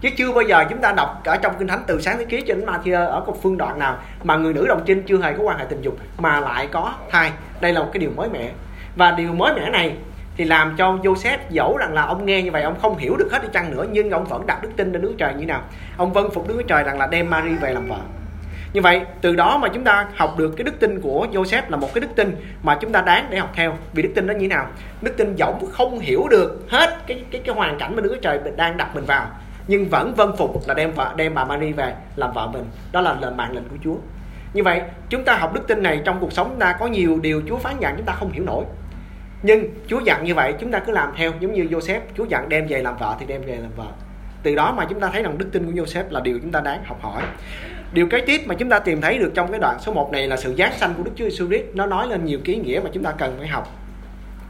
chứ 0.00 0.08
chưa 0.16 0.32
bao 0.32 0.42
giờ 0.42 0.64
chúng 0.70 0.78
ta 0.78 0.92
đọc 0.92 1.22
ở 1.24 1.36
trong 1.36 1.54
kinh 1.58 1.68
thánh 1.68 1.82
từ 1.86 2.00
sáng 2.00 2.18
thế 2.18 2.24
ký 2.24 2.40
cho 2.40 2.54
đến 2.54 2.66
Matthew 2.66 3.06
ở 3.06 3.20
một 3.20 3.42
phương 3.42 3.58
đoạn 3.58 3.78
nào 3.78 3.98
mà 4.22 4.36
người 4.36 4.54
nữ 4.54 4.66
đồng 4.68 4.82
trinh 4.86 5.02
chưa 5.06 5.18
hề 5.22 5.32
có 5.32 5.42
quan 5.42 5.58
hệ 5.58 5.64
tình 5.68 5.82
dục 5.82 5.98
mà 6.18 6.40
lại 6.40 6.68
có 6.72 6.94
thai. 7.10 7.32
Đây 7.60 7.72
là 7.72 7.80
một 7.80 7.88
cái 7.92 8.00
điều 8.00 8.10
mới 8.16 8.28
mẻ. 8.28 8.50
Và 8.96 9.10
điều 9.10 9.32
mới 9.32 9.54
mẻ 9.54 9.70
này 9.70 9.96
thì 10.36 10.44
làm 10.44 10.76
cho 10.76 10.92
Joseph 11.02 11.38
dẫu 11.50 11.76
rằng 11.76 11.94
là 11.94 12.02
ông 12.02 12.26
nghe 12.26 12.42
như 12.42 12.50
vậy, 12.50 12.62
ông 12.62 12.80
không 12.82 12.98
hiểu 12.98 13.16
được 13.16 13.28
hết 13.32 13.42
đi 13.42 13.48
chăng 13.52 13.76
nữa, 13.76 13.86
nhưng 13.90 14.10
ông 14.10 14.24
vẫn 14.24 14.46
đặt 14.46 14.62
đức 14.62 14.70
tin 14.76 14.92
lên 14.92 15.02
Đức 15.02 15.14
Trời 15.18 15.34
như 15.34 15.46
nào. 15.46 15.62
Ông 15.96 16.12
vân 16.12 16.30
phục 16.30 16.48
Đức 16.48 16.62
Trời 16.68 16.82
rằng 16.82 16.98
là 16.98 17.06
đem 17.06 17.30
Mary 17.30 17.54
về 17.54 17.72
làm 17.72 17.88
vợ. 17.88 17.98
Như 18.72 18.82
vậy, 18.82 19.00
từ 19.20 19.36
đó 19.36 19.58
mà 19.58 19.68
chúng 19.68 19.84
ta 19.84 20.06
học 20.16 20.34
được 20.38 20.54
cái 20.56 20.64
đức 20.64 20.80
tin 20.80 21.00
của 21.00 21.26
Joseph 21.32 21.62
là 21.68 21.76
một 21.76 21.94
cái 21.94 22.00
đức 22.00 22.08
tin 22.16 22.36
mà 22.62 22.78
chúng 22.80 22.92
ta 22.92 23.00
đáng 23.00 23.26
để 23.30 23.38
học 23.38 23.50
theo. 23.54 23.76
Vì 23.92 24.02
đức 24.02 24.12
tin 24.14 24.26
đó 24.26 24.32
như 24.32 24.40
thế 24.40 24.48
nào? 24.48 24.66
Đức 25.02 25.16
tin 25.16 25.36
dẫu 25.36 25.58
không 25.72 25.98
hiểu 25.98 26.28
được 26.30 26.66
hết 26.68 26.96
cái 27.06 27.24
cái 27.30 27.40
cái 27.44 27.54
hoàn 27.54 27.78
cảnh 27.78 27.96
mà 27.96 28.02
Đức 28.02 28.18
Trời 28.22 28.40
đang 28.56 28.76
đặt 28.76 28.94
mình 28.94 29.04
vào 29.04 29.26
nhưng 29.68 29.88
vẫn 29.88 30.14
vân 30.14 30.36
phục 30.38 30.68
là 30.68 30.74
đem 30.74 30.92
vợ 30.92 31.14
đem 31.16 31.34
bà 31.34 31.44
Mary 31.44 31.72
về 31.72 31.94
làm 32.16 32.32
vợ 32.32 32.46
mình. 32.46 32.64
Đó 32.92 33.00
là 33.00 33.16
lệnh 33.20 33.36
mạng 33.36 33.52
lệnh 33.54 33.68
của 33.68 33.76
Chúa. 33.84 33.96
Như 34.54 34.62
vậy, 34.62 34.80
chúng 35.08 35.24
ta 35.24 35.36
học 35.36 35.54
đức 35.54 35.68
tin 35.68 35.82
này 35.82 36.00
trong 36.04 36.18
cuộc 36.20 36.32
sống 36.32 36.48
chúng 36.50 36.58
ta 36.58 36.76
có 36.80 36.86
nhiều 36.86 37.18
điều 37.22 37.42
Chúa 37.48 37.58
phán 37.58 37.74
dặn 37.80 37.94
chúng 37.96 38.06
ta 38.06 38.12
không 38.12 38.32
hiểu 38.32 38.44
nổi. 38.44 38.64
Nhưng 39.42 39.64
Chúa 39.86 40.00
dặn 40.00 40.24
như 40.24 40.34
vậy, 40.34 40.54
chúng 40.60 40.70
ta 40.70 40.78
cứ 40.78 40.92
làm 40.92 41.12
theo 41.16 41.32
giống 41.40 41.52
như 41.52 41.64
Joseph 41.64 42.00
Chúa 42.16 42.24
dặn 42.24 42.48
đem 42.48 42.66
về 42.66 42.82
làm 42.82 42.96
vợ 42.96 43.16
thì 43.20 43.26
đem 43.26 43.42
về 43.42 43.56
làm 43.56 43.70
vợ. 43.76 43.86
Từ 44.42 44.54
đó 44.54 44.74
mà 44.76 44.86
chúng 44.90 45.00
ta 45.00 45.08
thấy 45.12 45.22
rằng 45.22 45.38
đức 45.38 45.48
tin 45.52 45.66
của 45.66 45.82
Joseph 45.82 46.04
là 46.10 46.20
điều 46.20 46.38
chúng 46.38 46.52
ta 46.52 46.60
đáng 46.60 46.84
học 46.84 46.98
hỏi. 47.02 47.22
Điều 47.92 48.08
kế 48.08 48.20
tiếp 48.20 48.40
mà 48.46 48.54
chúng 48.54 48.68
ta 48.68 48.78
tìm 48.78 49.00
thấy 49.00 49.18
được 49.18 49.32
trong 49.34 49.50
cái 49.50 49.60
đoạn 49.60 49.76
số 49.80 49.92
1 49.92 50.12
này 50.12 50.26
là 50.26 50.36
sự 50.36 50.54
giáng 50.58 50.72
sanh 50.76 50.94
của 50.94 51.02
Đức 51.02 51.10
Chúa 51.16 51.24
Giêsu 51.24 51.46
Christ. 51.48 51.64
Nó 51.74 51.86
nói 51.86 52.08
lên 52.08 52.24
nhiều 52.24 52.38
ký 52.44 52.56
nghĩa 52.56 52.80
mà 52.84 52.90
chúng 52.92 53.02
ta 53.02 53.12
cần 53.12 53.34
phải 53.38 53.48
học. 53.48 53.68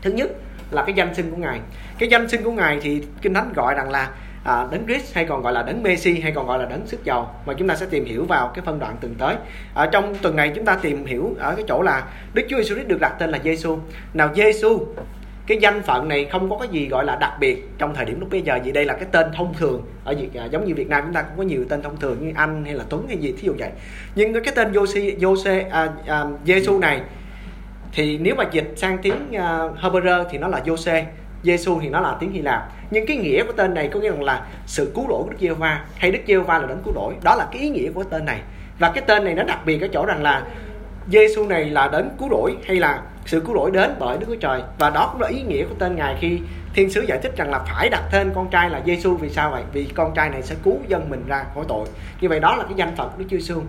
Thứ 0.02 0.10
nhất 0.10 0.30
là 0.70 0.84
cái 0.84 0.94
danh 0.94 1.14
xưng 1.14 1.30
của 1.30 1.36
ngài. 1.36 1.60
Cái 1.98 2.08
danh 2.08 2.28
xưng 2.28 2.42
của 2.42 2.50
ngài 2.50 2.78
thì 2.82 3.02
kinh 3.22 3.34
thánh 3.34 3.52
gọi 3.52 3.74
rằng 3.74 3.90
là 3.90 4.10
à, 4.46 4.66
đấng 4.70 4.86
Christ 4.86 5.14
hay 5.14 5.24
còn 5.24 5.42
gọi 5.42 5.52
là 5.52 5.62
đấng 5.62 5.82
Messi 5.82 6.20
hay 6.20 6.32
còn 6.32 6.46
gọi 6.46 6.58
là 6.58 6.64
đấng 6.64 6.86
sức 6.86 7.04
giàu. 7.04 7.34
Mà 7.46 7.54
chúng 7.54 7.68
ta 7.68 7.76
sẽ 7.76 7.86
tìm 7.90 8.04
hiểu 8.04 8.24
vào 8.24 8.52
cái 8.54 8.64
phân 8.64 8.78
đoạn 8.78 8.96
tuần 9.00 9.14
tới. 9.18 9.36
Ở 9.74 9.86
trong 9.86 10.14
tuần 10.22 10.36
này 10.36 10.52
chúng 10.54 10.64
ta 10.64 10.76
tìm 10.82 11.06
hiểu 11.06 11.34
ở 11.38 11.54
cái 11.54 11.64
chỗ 11.68 11.82
là 11.82 12.04
Đức 12.34 12.42
Chúa 12.48 12.56
Giêsu 12.56 12.74
Christ 12.74 12.88
được 12.88 13.00
đặt 13.00 13.12
tên 13.18 13.30
là 13.30 13.38
Giêsu. 13.44 13.78
Nào 14.14 14.30
Giêsu 14.34 14.86
cái 15.46 15.58
danh 15.60 15.82
phận 15.82 16.08
này 16.08 16.24
không 16.24 16.50
có 16.50 16.58
cái 16.58 16.68
gì 16.68 16.88
gọi 16.88 17.04
là 17.04 17.16
đặc 17.16 17.32
biệt 17.40 17.68
trong 17.78 17.94
thời 17.94 18.04
điểm 18.04 18.20
lúc 18.20 18.30
bây 18.30 18.42
giờ 18.42 18.58
vì 18.64 18.72
đây 18.72 18.84
là 18.84 18.94
cái 18.94 19.06
tên 19.12 19.26
thông 19.36 19.54
thường 19.54 19.82
ở 20.04 20.14
Việt 20.14 20.34
à, 20.34 20.44
giống 20.44 20.64
như 20.64 20.74
Việt 20.74 20.88
Nam 20.88 21.02
chúng 21.04 21.14
ta 21.14 21.22
cũng 21.22 21.36
có 21.36 21.42
nhiều 21.42 21.64
tên 21.68 21.82
thông 21.82 21.96
thường 21.96 22.16
như 22.20 22.32
anh 22.36 22.64
hay 22.64 22.74
là 22.74 22.84
Tuấn 22.88 23.06
hay 23.08 23.16
gì 23.16 23.32
thí 23.32 23.46
dụ 23.46 23.54
vậy. 23.58 23.70
Nhưng 24.14 24.44
cái 24.44 24.54
tên 24.56 24.72
Jose 24.72 25.18
Jose 25.18 25.70
à, 25.70 25.88
à, 26.06 26.24
Giêsu 26.46 26.78
này 26.78 27.00
thì 27.92 28.18
nếu 28.18 28.34
mà 28.34 28.44
dịch 28.52 28.72
sang 28.76 28.98
tiếng 29.02 29.28
uh, 29.30 29.78
Hebrew 29.78 30.24
thì 30.30 30.38
nó 30.38 30.48
là 30.48 30.60
Jose 30.64 31.04
Giêsu 31.42 31.80
thì 31.80 31.88
nó 31.88 32.00
là 32.00 32.16
tiếng 32.20 32.32
Hy 32.32 32.42
Lạp 32.42 32.72
nhưng 32.90 33.06
cái 33.06 33.16
nghĩa 33.16 33.44
của 33.44 33.52
tên 33.52 33.74
này 33.74 33.88
có 33.88 34.00
nghĩa 34.00 34.12
là 34.20 34.46
sự 34.66 34.92
cứu 34.94 35.06
rỗi 35.08 35.22
của 35.22 35.30
Đức 35.30 35.36
Giê-hô-va 35.40 35.84
hay 35.96 36.10
Đức 36.10 36.18
Giê-hô-va 36.26 36.58
là 36.58 36.66
đấng 36.66 36.82
cứu 36.84 36.94
rỗi. 36.94 37.14
Đó 37.22 37.34
là 37.34 37.48
cái 37.52 37.62
ý 37.62 37.68
nghĩa 37.68 37.90
của 37.90 38.04
tên 38.04 38.24
này. 38.24 38.40
Và 38.78 38.90
cái 38.90 39.04
tên 39.06 39.24
này 39.24 39.34
nó 39.34 39.42
đặc 39.42 39.58
biệt 39.66 39.80
ở 39.80 39.88
chỗ 39.92 40.06
rằng 40.06 40.22
là 40.22 40.42
Giêsu 41.08 41.46
này 41.46 41.64
là 41.64 41.88
đến 41.88 42.08
cứu 42.18 42.28
rỗi 42.30 42.56
hay 42.66 42.76
là 42.76 43.02
sự 43.26 43.40
cứu 43.40 43.54
rỗi 43.54 43.70
đến 43.70 43.94
bởi 43.98 44.18
Đức 44.18 44.26
Chúa 44.28 44.36
Trời. 44.40 44.62
Và 44.78 44.90
đó 44.90 45.08
cũng 45.12 45.22
là 45.22 45.28
ý 45.28 45.42
nghĩa 45.42 45.64
của 45.64 45.74
tên 45.78 45.96
ngài 45.96 46.16
khi 46.20 46.38
thiên 46.74 46.90
sứ 46.90 47.00
giải 47.00 47.18
thích 47.22 47.36
rằng 47.36 47.50
là 47.50 47.58
phải 47.58 47.88
đặt 47.88 48.02
tên 48.12 48.32
con 48.34 48.48
trai 48.50 48.70
là 48.70 48.82
Giêsu 48.86 49.16
vì 49.16 49.30
sao 49.30 49.50
vậy? 49.50 49.62
Vì 49.72 49.84
con 49.84 50.14
trai 50.14 50.30
này 50.30 50.42
sẽ 50.42 50.54
cứu 50.64 50.78
dân 50.88 51.10
mình 51.10 51.24
ra 51.26 51.44
khỏi 51.54 51.64
tội. 51.68 51.86
Như 52.20 52.28
vậy 52.28 52.40
đó 52.40 52.56
là 52.56 52.64
cái 52.64 52.74
danh 52.76 52.96
phận 52.96 53.08
của 53.08 53.18
Đức 53.18 53.24
Chúa 53.30 53.36
Giêsu 53.36 53.62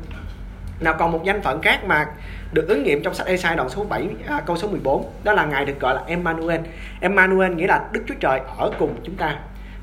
nào 0.79 0.95
còn 0.99 1.11
một 1.11 1.21
danh 1.23 1.41
phận 1.41 1.61
khác 1.61 1.79
mà 1.85 2.05
được 2.53 2.67
ứng 2.67 2.83
nghiệm 2.83 3.03
trong 3.03 3.13
sách 3.13 3.27
Esai 3.27 3.55
đoạn 3.55 3.69
số 3.69 3.83
7 3.83 4.07
à, 4.27 4.41
câu 4.45 4.57
số 4.57 4.67
14 4.67 5.11
đó 5.23 5.33
là 5.33 5.45
ngài 5.45 5.65
được 5.65 5.79
gọi 5.79 5.95
là 5.95 6.01
Emmanuel. 6.07 6.61
Emmanuel 7.01 7.53
nghĩa 7.53 7.67
là 7.67 7.85
Đức 7.91 8.03
Chúa 8.07 8.15
Trời 8.19 8.41
ở 8.57 8.71
cùng 8.79 8.95
chúng 9.03 9.15
ta. 9.15 9.35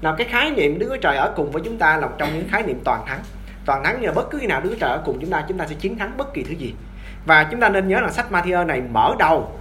Nào 0.02 0.14
cái 0.18 0.26
khái 0.30 0.50
niệm 0.50 0.78
Đức 0.78 0.86
Chúa 0.90 0.96
Trời 0.96 1.16
ở 1.16 1.32
cùng 1.36 1.50
với 1.50 1.62
chúng 1.64 1.78
ta 1.78 1.96
là 1.96 2.06
một 2.06 2.12
trong 2.18 2.28
những 2.34 2.48
khái 2.48 2.62
niệm 2.62 2.80
toàn 2.84 3.06
thắng. 3.06 3.20
Toàn 3.66 3.84
thắng 3.84 4.00
như 4.00 4.06
là 4.06 4.12
bất 4.12 4.30
cứ 4.30 4.38
khi 4.38 4.46
nào 4.46 4.60
Đức 4.60 4.70
Chúa 4.70 4.78
Trời 4.80 4.90
ở 4.90 5.02
cùng 5.04 5.18
chúng 5.20 5.30
ta 5.30 5.44
chúng 5.48 5.58
ta 5.58 5.66
sẽ 5.66 5.74
chiến 5.74 5.98
thắng 5.98 6.16
bất 6.16 6.34
kỳ 6.34 6.42
thứ 6.42 6.54
gì. 6.54 6.74
Và 7.26 7.48
chúng 7.50 7.60
ta 7.60 7.68
nên 7.68 7.88
nhớ 7.88 8.00
là 8.00 8.10
sách 8.10 8.26
Matthew 8.30 8.66
này 8.66 8.82
mở 8.92 9.14
đầu 9.18 9.52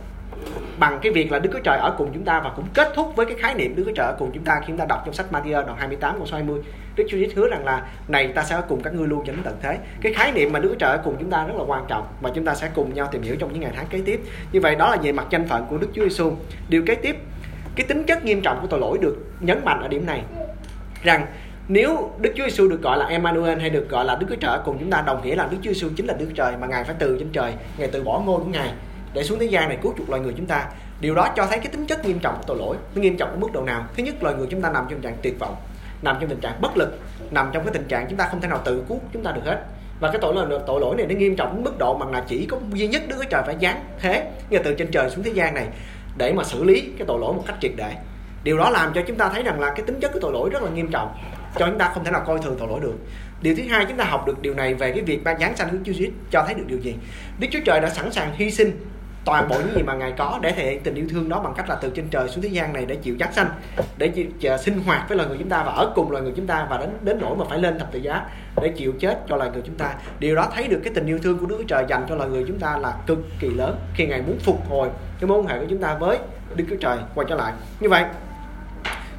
bằng 0.84 1.00
cái 1.02 1.12
việc 1.12 1.32
là 1.32 1.40
Đức 1.40 1.50
Chúa 1.54 1.60
Trời 1.64 1.78
ở 1.78 1.96
cùng 1.98 2.10
chúng 2.14 2.24
ta 2.24 2.40
và 2.40 2.52
cũng 2.56 2.66
kết 2.74 2.92
thúc 2.96 3.16
với 3.16 3.26
cái 3.26 3.36
khái 3.40 3.56
niệm 3.56 3.76
Đức 3.76 3.84
Chúa 3.86 3.94
Trời 3.96 4.06
ở 4.06 4.16
cùng 4.20 4.32
chúng 4.34 4.44
ta 4.44 4.60
khi 4.60 4.66
chúng 4.68 4.78
ta 4.78 4.86
đọc 4.90 5.02
trong 5.06 5.14
sách 5.14 5.26
Matthew 5.32 5.66
đoạn 5.66 5.78
28 5.78 6.18
câu 6.18 6.26
số 6.26 6.36
20 6.36 6.62
Đức 6.96 7.04
Chúa 7.10 7.18
Giêsu 7.18 7.42
hứa 7.42 7.50
rằng 7.50 7.66
là 7.66 7.86
này 8.08 8.28
ta 8.28 8.44
sẽ 8.44 8.56
ở 8.56 8.62
cùng 8.62 8.82
các 8.84 8.94
ngươi 8.94 9.08
luôn 9.08 9.24
cho 9.28 9.34
đến 9.34 9.42
tận 9.44 9.58
thế. 9.62 9.78
Cái 10.02 10.14
khái 10.14 10.32
niệm 10.32 10.52
mà 10.54 10.60
Đức 10.60 10.70
Chúa 10.70 10.80
Trời 10.80 10.92
ở 10.92 11.02
cùng 11.04 11.16
chúng 11.20 11.30
ta 11.30 11.46
rất 11.48 11.54
là 11.58 11.64
quan 11.68 11.86
trọng 11.88 12.08
và 12.22 12.32
chúng 12.36 12.46
ta 12.46 12.56
sẽ 12.56 12.70
cùng 12.76 12.94
nhau 12.94 13.10
tìm 13.12 13.22
hiểu 13.22 13.36
trong 13.40 13.54
những 13.54 13.62
ngày 13.62 13.72
tháng 13.76 13.86
kế 13.90 14.02
tiếp. 14.06 14.22
Như 14.52 14.62
vậy 14.62 14.76
đó 14.76 14.90
là 14.90 14.98
về 15.04 15.12
mặt 15.12 15.28
danh 15.30 15.48
phận 15.48 15.66
của 15.70 15.78
Đức 15.78 15.88
Chúa 15.94 16.04
Giêsu 16.04 16.32
điều 16.70 16.84
kế 16.86 16.96
tiếp 16.96 17.16
cái 17.76 17.86
tính 17.88 18.04
chất 18.04 18.26
nghiêm 18.26 18.42
trọng 18.42 18.62
của 18.62 18.68
tội 18.68 18.80
lỗi 18.80 18.98
được 19.02 19.18
nhấn 19.40 19.66
mạnh 19.66 19.82
ở 19.82 19.88
điểm 19.88 20.06
này 20.06 20.24
rằng 21.04 21.26
nếu 21.68 22.12
Đức 22.20 22.34
Chúa 22.36 22.44
Giêsu 22.44 22.68
được 22.68 22.82
gọi 22.82 22.98
là 22.98 23.06
Emmanuel 23.06 23.60
hay 23.60 23.70
được 23.70 23.90
gọi 23.90 24.06
là 24.06 24.16
Đức 24.16 24.28
Chúa 24.30 24.36
Trời 24.36 24.60
cùng 24.66 24.78
chúng 24.80 24.90
ta 24.90 25.02
đồng 25.02 25.26
nghĩa 25.26 25.36
là 25.36 25.48
Đức 25.52 25.58
Chúa 25.62 25.74
Giêsu 25.74 25.90
chính 25.96 26.06
là 26.06 26.14
Đức 26.14 26.26
Chúa 26.30 26.36
Trời 26.36 26.54
mà 26.62 26.68
Ngài 26.68 26.84
phải 26.84 26.96
từ 27.00 27.18
trên 27.20 27.30
trời, 27.30 27.54
Ngài 27.78 27.88
từ 27.88 28.04
bỏ 28.04 28.22
ngôi 28.26 28.40
của 28.40 28.50
Ngài 28.50 28.74
để 29.14 29.24
xuống 29.24 29.40
thế 29.40 29.46
gian 29.46 29.70
này 29.70 29.78
cứu 29.82 29.94
chuộc 29.98 30.10
loài 30.10 30.22
người 30.22 30.34
chúng 30.38 30.46
ta. 30.46 30.66
Điều 31.00 31.16
đó 31.16 31.34
cho 31.36 31.46
thấy 31.46 31.60
cái 31.60 31.68
tính 31.68 31.86
chất 31.86 32.06
nghiêm 32.06 32.20
trọng 32.20 32.36
của 32.38 32.44
tội 32.48 32.58
lỗi. 32.58 32.78
Nó 32.96 33.02
nghiêm 33.02 33.18
trọng 33.18 33.30
ở 33.30 33.36
mức 33.36 33.48
độ 33.54 33.62
nào? 33.62 33.86
Thứ 33.98 34.04
nhất, 34.04 34.24
loài 34.24 34.36
người 34.36 34.48
chúng 34.50 34.62
ta 34.62 34.70
nằm 34.70 34.86
trong 34.90 35.02
trạng 35.02 35.18
tuyệt 35.22 35.40
vọng. 35.40 35.56
nằm 36.04 36.18
trong 36.20 36.30
tình 36.30 36.40
trạng 36.40 36.62
bất 36.62 36.78
lực 36.78 37.00
nằm 37.32 37.50
trong 37.54 37.64
cái 37.64 37.74
tình 37.74 37.88
trạng 37.88 38.06
chúng 38.10 38.18
ta 38.18 38.28
không 38.32 38.42
thể 38.42 38.48
nào 38.48 38.62
tự 38.66 38.84
cứu 38.90 39.00
chúng 39.14 39.24
ta 39.24 39.32
được 39.32 39.42
hết 39.46 39.66
và 40.00 40.12
cái 40.12 40.22
tội 40.22 40.36
lỗi 40.36 40.60
tội 40.68 40.82
lỗi 40.82 40.96
này 40.96 41.06
nó 41.08 41.16
nghiêm 41.16 41.36
trọng 41.36 41.56
đến 41.56 41.64
mức 41.64 41.78
độ 41.78 41.98
mà 41.98 42.06
là 42.06 42.24
chỉ 42.28 42.46
có 42.46 42.58
duy 42.74 42.88
nhất 42.88 43.02
Đức 43.08 43.16
Chúa 43.20 43.30
Trời 43.30 43.44
phải 43.46 43.56
giáng 43.62 43.86
thế 44.00 44.32
như 44.50 44.58
từ 44.64 44.74
trên 44.74 44.92
trời 44.92 45.10
xuống 45.10 45.24
thế 45.24 45.32
gian 45.32 45.54
này 45.54 45.68
để 46.18 46.34
mà 46.34 46.44
xử 46.44 46.64
lý 46.64 46.82
cái 46.98 47.08
tội 47.08 47.20
lỗi 47.20 47.34
một 47.34 47.44
cách 47.48 47.56
triệt 47.62 47.72
để 47.76 47.96
điều 48.44 48.58
đó 48.58 48.70
làm 48.70 48.92
cho 48.96 49.02
chúng 49.08 49.18
ta 49.18 49.30
thấy 49.30 49.44
rằng 49.44 49.60
là 49.60 49.70
cái 49.70 49.86
tính 49.86 50.00
chất 50.00 50.14
của 50.14 50.20
tội 50.20 50.34
lỗi 50.34 50.50
rất 50.50 50.64
là 50.64 50.70
nghiêm 50.70 50.92
trọng 50.92 51.16
cho 51.60 51.66
chúng 51.66 51.78
ta 51.78 51.92
không 51.94 52.04
thể 52.04 52.12
nào 52.12 52.24
coi 52.26 52.40
thường 52.40 52.56
tội 52.60 52.68
lỗi 52.68 52.80
được 52.80 52.96
điều 53.42 53.56
thứ 53.56 53.64
hai 53.70 53.86
chúng 53.86 53.98
ta 53.98 54.04
học 54.04 54.28
được 54.28 54.42
điều 54.42 54.54
này 54.54 54.74
về 54.74 54.92
cái 54.92 55.02
việc 55.02 55.24
ban 55.24 55.40
giáng 55.40 55.58
sanh 55.58 55.70
của 55.70 55.78
Chúa 55.86 55.92
Jesus 55.92 56.12
cho 56.32 56.44
thấy 56.46 56.56
được 56.56 56.66
điều 56.68 56.80
gì 56.80 56.96
Đức 57.40 57.48
Chúa 57.52 57.60
Trời 57.66 57.82
đã 57.82 57.90
sẵn 57.90 58.12
sàng 58.12 58.32
hy 58.36 58.52
sinh 58.52 58.80
toàn 59.26 59.48
bộ 59.50 59.56
những 59.60 59.76
gì 59.76 59.84
mà 59.84 59.94
ngài 59.94 60.12
có 60.12 60.40
để 60.42 60.52
thể 60.52 60.66
hiện 60.66 60.84
tình 60.84 60.96
yêu 60.96 61.06
thương 61.10 61.30
đó 61.30 61.40
bằng 61.40 61.54
cách 61.58 61.70
là 61.70 61.76
từ 61.76 61.90
trên 61.96 62.08
trời 62.10 62.30
xuống 62.30 62.44
thế 62.44 62.50
gian 62.50 62.74
này 62.74 62.86
để 62.86 62.96
chịu 62.96 63.16
giáng 63.20 63.34
sanh 63.34 63.48
để 63.98 64.08
chịu, 64.08 64.58
sinh 64.58 64.80
hoạt 64.86 65.10
với 65.10 65.18
loài 65.18 65.30
người 65.30 65.38
chúng 65.38 65.50
ta 65.50 65.64
và 65.64 65.72
ở 65.72 65.92
cùng 65.96 66.12
loài 66.12 66.24
người 66.24 66.34
chúng 66.36 66.48
ta 66.48 66.68
và 66.70 66.78
đến 66.78 66.90
đến 67.02 67.18
nỗi 67.22 67.36
mà 67.36 67.46
phải 67.50 67.60
lên 67.60 67.80
thập 67.80 67.92
tự 67.92 68.00
giá 68.00 68.22
để 68.62 68.74
chịu 68.78 68.94
chết 69.00 69.20
cho 69.30 69.36
loài 69.36 69.50
người 69.54 69.62
chúng 69.66 69.76
ta. 69.76 69.94
Điều 70.20 70.36
đó 70.36 70.50
thấy 70.56 70.68
được 70.68 70.80
cái 70.84 70.94
tình 70.94 71.06
yêu 71.06 71.20
thương 71.24 71.38
của 71.38 71.46
Đức 71.46 71.56
Chúa 71.60 71.68
Trời 71.68 71.86
dành 71.90 72.06
cho 72.10 72.16
loài 72.16 72.30
người 72.30 72.44
chúng 72.48 72.60
ta 72.60 72.78
là 72.78 72.94
cực 73.08 73.20
kỳ 73.40 73.50
lớn 73.50 73.80
khi 73.96 74.08
ngài 74.08 74.22
muốn 74.22 74.38
phục 74.40 74.70
hồi 74.70 74.90
cái 75.20 75.28
mối 75.28 75.40
quan 75.40 75.48
hệ 75.48 75.60
của 75.60 75.66
chúng 75.70 75.82
ta 75.82 75.94
với 75.94 76.18
Đức 76.56 76.66
Chúa 76.70 76.76
Trời 76.76 76.98
quay 77.16 77.28
trở 77.30 77.36
lại. 77.36 77.54
Như 77.80 77.90
vậy 77.90 78.06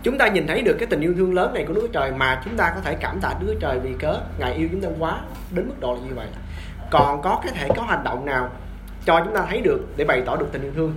chúng 0.02 0.18
ta 0.18 0.28
nhìn 0.28 0.46
thấy 0.46 0.62
được 0.62 0.76
cái 0.78 0.86
tình 0.86 1.00
yêu 1.00 1.14
thương 1.16 1.34
lớn 1.34 1.54
này 1.54 1.64
của 1.64 1.74
Đức 1.74 1.80
Chúa 1.80 1.92
Trời 1.92 2.12
mà 2.12 2.42
chúng 2.44 2.56
ta 2.56 2.72
có 2.74 2.80
thể 2.80 2.96
cảm 3.00 3.20
tạ 3.20 3.34
Đức 3.40 3.46
Chúa 3.52 3.60
Trời 3.60 3.78
vì 3.78 3.94
cớ 3.98 4.20
ngài 4.38 4.52
yêu 4.54 4.68
chúng 4.72 4.80
ta 4.80 4.88
quá 4.98 5.20
đến 5.50 5.68
mức 5.68 5.74
độ 5.80 5.94
là 5.94 6.00
như 6.08 6.14
vậy. 6.14 6.26
Còn 6.90 7.22
có 7.22 7.40
cái 7.42 7.52
thể 7.54 7.68
có 7.76 7.82
hành 7.82 8.04
động 8.04 8.26
nào 8.26 8.50
cho 9.06 9.20
chúng 9.24 9.34
ta 9.34 9.46
thấy 9.48 9.60
được 9.60 9.80
để 9.96 10.04
bày 10.04 10.22
tỏ 10.26 10.36
được 10.36 10.46
tình 10.52 10.62
yêu 10.62 10.72
thương. 10.76 10.94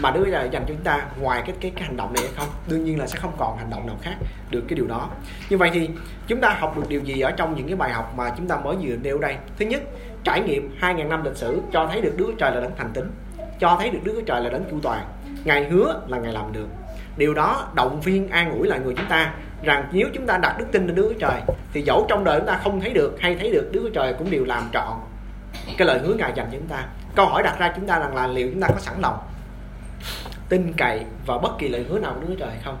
Mà 0.00 0.10
đứa 0.10 0.24
là 0.24 0.44
dành 0.44 0.62
cho 0.62 0.74
chúng 0.74 0.84
ta 0.84 1.06
ngoài 1.20 1.42
cái, 1.46 1.56
cái 1.60 1.72
cái 1.74 1.84
hành 1.84 1.96
động 1.96 2.12
này 2.14 2.24
hay 2.24 2.32
không 2.36 2.48
đương 2.68 2.84
nhiên 2.84 2.98
là 2.98 3.06
sẽ 3.06 3.18
không 3.18 3.32
còn 3.38 3.58
hành 3.58 3.70
động 3.70 3.86
nào 3.86 3.96
khác 4.02 4.14
được 4.50 4.62
cái 4.68 4.76
điều 4.76 4.86
đó. 4.86 5.08
Như 5.50 5.58
vậy 5.58 5.70
thì 5.72 5.90
chúng 6.26 6.40
ta 6.40 6.56
học 6.58 6.76
được 6.76 6.88
điều 6.88 7.00
gì 7.00 7.20
ở 7.20 7.30
trong 7.30 7.56
những 7.56 7.66
cái 7.66 7.76
bài 7.76 7.90
học 7.90 8.12
mà 8.16 8.32
chúng 8.36 8.48
ta 8.48 8.56
mới 8.56 8.76
vừa 8.80 8.96
nêu 8.96 9.18
đây? 9.18 9.36
Thứ 9.58 9.66
nhất 9.66 9.82
trải 10.24 10.40
nghiệm 10.40 10.76
2.000 10.80 11.08
năm 11.08 11.24
lịch 11.24 11.36
sử 11.36 11.60
cho 11.72 11.88
thấy 11.92 12.00
được 12.00 12.14
Đức 12.16 12.24
Chúa 12.26 12.38
Trời 12.38 12.54
là 12.54 12.60
đấng 12.60 12.72
thành 12.76 12.90
tín 12.94 13.10
cho 13.60 13.76
thấy 13.80 13.90
được 13.90 13.98
Đức 14.04 14.12
Chúa 14.16 14.26
Trời 14.26 14.40
là 14.40 14.50
đấng 14.50 14.64
chu 14.70 14.80
toàn. 14.82 15.04
Ngài 15.44 15.64
hứa 15.64 16.00
là 16.08 16.18
Ngài 16.18 16.32
làm 16.32 16.52
được. 16.52 16.66
Điều 17.16 17.34
đó 17.34 17.68
động 17.74 18.00
viên 18.00 18.28
an 18.28 18.52
ủi 18.52 18.68
lại 18.68 18.80
người 18.80 18.94
chúng 18.94 19.06
ta 19.06 19.34
rằng 19.62 19.88
nếu 19.92 20.08
chúng 20.14 20.26
ta 20.26 20.38
đặt 20.38 20.58
đức 20.58 20.66
tin 20.72 20.86
lên 20.86 20.96
Đức 20.96 21.08
Chúa 21.12 21.18
Trời 21.18 21.40
thì 21.72 21.82
dẫu 21.82 22.06
trong 22.08 22.24
đời 22.24 22.38
chúng 22.38 22.46
ta 22.46 22.60
không 22.64 22.80
thấy 22.80 22.90
được 22.90 23.16
hay 23.20 23.36
thấy 23.36 23.50
được 23.50 23.70
Đức 23.72 23.80
Chúa 23.82 23.90
Trời 23.90 24.14
cũng 24.18 24.30
đều 24.30 24.44
làm 24.44 24.62
trọn 24.72 24.92
cái 25.78 25.86
lời 25.86 25.98
hứa 25.98 26.14
Ngài 26.14 26.32
dành 26.36 26.46
cho 26.52 26.58
chúng 26.58 26.68
ta 26.68 26.84
câu 27.14 27.26
hỏi 27.26 27.42
đặt 27.42 27.58
ra 27.58 27.72
chúng 27.76 27.86
ta 27.86 27.98
rằng 27.98 28.14
là 28.14 28.26
liệu 28.26 28.48
chúng 28.50 28.60
ta 28.60 28.68
có 28.68 28.78
sẵn 28.78 29.00
lòng 29.00 29.18
tin 30.48 30.72
cậy 30.76 31.04
vào 31.26 31.38
bất 31.38 31.58
kỳ 31.58 31.68
lời 31.68 31.84
hứa 31.88 31.98
nào 31.98 32.14
của 32.14 32.20
Đức 32.20 32.26
Chúa 32.28 32.38
Trời 32.38 32.50
hay 32.50 32.60
không? 32.64 32.78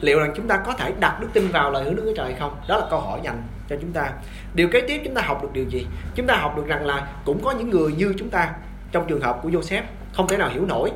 Liệu 0.00 0.18
rằng 0.18 0.32
chúng 0.36 0.48
ta 0.48 0.56
có 0.56 0.72
thể 0.72 0.92
đặt 1.00 1.20
đức 1.20 1.28
tin 1.32 1.48
vào 1.48 1.70
lời 1.70 1.84
hứa 1.84 1.94
Đức 1.94 2.02
Chúa 2.04 2.14
Trời 2.16 2.30
hay 2.30 2.40
không? 2.40 2.56
Đó 2.68 2.76
là 2.76 2.86
câu 2.90 3.00
hỏi 3.00 3.20
dành 3.22 3.42
cho 3.68 3.76
chúng 3.80 3.92
ta. 3.92 4.12
Điều 4.54 4.68
kế 4.68 4.80
tiếp 4.80 5.00
chúng 5.04 5.14
ta 5.14 5.22
học 5.22 5.42
được 5.42 5.48
điều 5.52 5.64
gì? 5.64 5.86
Chúng 6.14 6.26
ta 6.26 6.36
học 6.36 6.56
được 6.56 6.66
rằng 6.66 6.86
là 6.86 7.08
cũng 7.24 7.44
có 7.44 7.50
những 7.50 7.70
người 7.70 7.92
như 7.92 8.14
chúng 8.18 8.30
ta 8.30 8.50
trong 8.92 9.06
trường 9.06 9.20
hợp 9.20 9.38
của 9.42 9.48
Joseph, 9.48 9.82
không 10.12 10.28
thể 10.28 10.36
nào 10.36 10.48
hiểu 10.48 10.66
nổi 10.66 10.92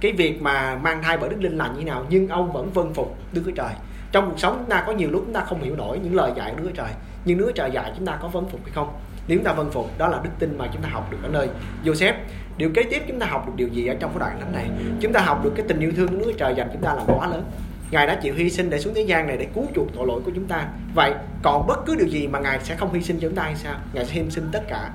cái 0.00 0.12
việc 0.12 0.42
mà 0.42 0.78
mang 0.82 1.02
thai 1.02 1.18
bởi 1.18 1.30
đức 1.30 1.36
linh 1.40 1.58
là 1.58 1.68
như 1.68 1.78
thế 1.78 1.84
nào, 1.84 2.06
nhưng 2.08 2.28
ông 2.28 2.52
vẫn 2.52 2.70
vâng 2.72 2.94
phục 2.94 3.16
Đức 3.32 3.42
Chúa 3.44 3.52
Trời. 3.52 3.70
Trong 4.12 4.30
cuộc 4.30 4.38
sống 4.38 4.56
chúng 4.58 4.70
ta 4.70 4.84
có 4.86 4.92
nhiều 4.92 5.10
lúc 5.10 5.22
chúng 5.24 5.34
ta 5.34 5.44
không 5.44 5.62
hiểu 5.62 5.76
nổi 5.76 5.98
những 5.98 6.14
lời 6.14 6.32
dạy 6.36 6.50
của 6.50 6.56
Đức 6.56 6.68
Chúa 6.68 6.82
Trời, 6.82 6.92
nhưng 7.24 7.38
Đức 7.38 7.44
Chúa 7.46 7.52
Trời 7.52 7.70
dạy 7.70 7.92
chúng 7.96 8.06
ta 8.06 8.18
có 8.22 8.28
vâng 8.28 8.48
phục 8.50 8.60
hay 8.64 8.72
không? 8.74 8.88
Nếu 9.26 9.38
chúng 9.38 9.44
ta 9.44 9.52
vân 9.52 9.70
phục, 9.70 9.98
đó 9.98 10.08
là 10.08 10.20
đức 10.24 10.30
tin 10.38 10.58
mà 10.58 10.66
chúng 10.72 10.82
ta 10.82 10.88
học 10.88 11.10
được 11.10 11.18
ở 11.22 11.28
nơi 11.28 11.48
Joseph. 11.84 12.14
Điều 12.56 12.70
kế 12.74 12.82
tiếp 12.82 13.02
chúng 13.08 13.18
ta 13.18 13.26
học 13.26 13.46
được 13.46 13.52
điều 13.56 13.68
gì 13.68 13.86
ở 13.86 13.94
trong 14.00 14.10
cái 14.10 14.18
đoạn 14.20 14.40
thánh 14.40 14.52
này? 14.52 14.70
Chúng 15.00 15.12
ta 15.12 15.20
học 15.20 15.44
được 15.44 15.52
cái 15.56 15.66
tình 15.68 15.80
yêu 15.80 15.92
thương 15.96 16.08
của 16.08 16.16
Đức 16.16 16.24
Chúa 16.24 16.38
Trời 16.38 16.54
dành 16.56 16.68
chúng 16.72 16.82
ta 16.82 16.94
là 16.94 17.02
quá 17.06 17.26
lớn. 17.26 17.44
Ngài 17.90 18.06
đã 18.06 18.14
chịu 18.14 18.34
hy 18.34 18.50
sinh 18.50 18.70
để 18.70 18.78
xuống 18.78 18.94
thế 18.94 19.02
gian 19.02 19.26
này 19.26 19.36
để 19.36 19.46
cứu 19.54 19.66
chuộc 19.74 19.86
tội 19.94 20.06
lỗi 20.06 20.20
của 20.24 20.30
chúng 20.34 20.46
ta. 20.46 20.68
Vậy 20.94 21.12
còn 21.42 21.66
bất 21.66 21.86
cứ 21.86 21.94
điều 21.94 22.08
gì 22.08 22.26
mà 22.26 22.38
Ngài 22.38 22.58
sẽ 22.62 22.76
không 22.76 22.92
hy 22.92 23.02
sinh 23.02 23.18
cho 23.20 23.28
chúng 23.28 23.36
ta 23.36 23.42
hay 23.42 23.56
sao? 23.56 23.74
Ngài 23.92 24.04
sẽ 24.04 24.12
hy 24.12 24.30
sinh 24.30 24.48
tất 24.52 24.62
cả. 24.68 24.90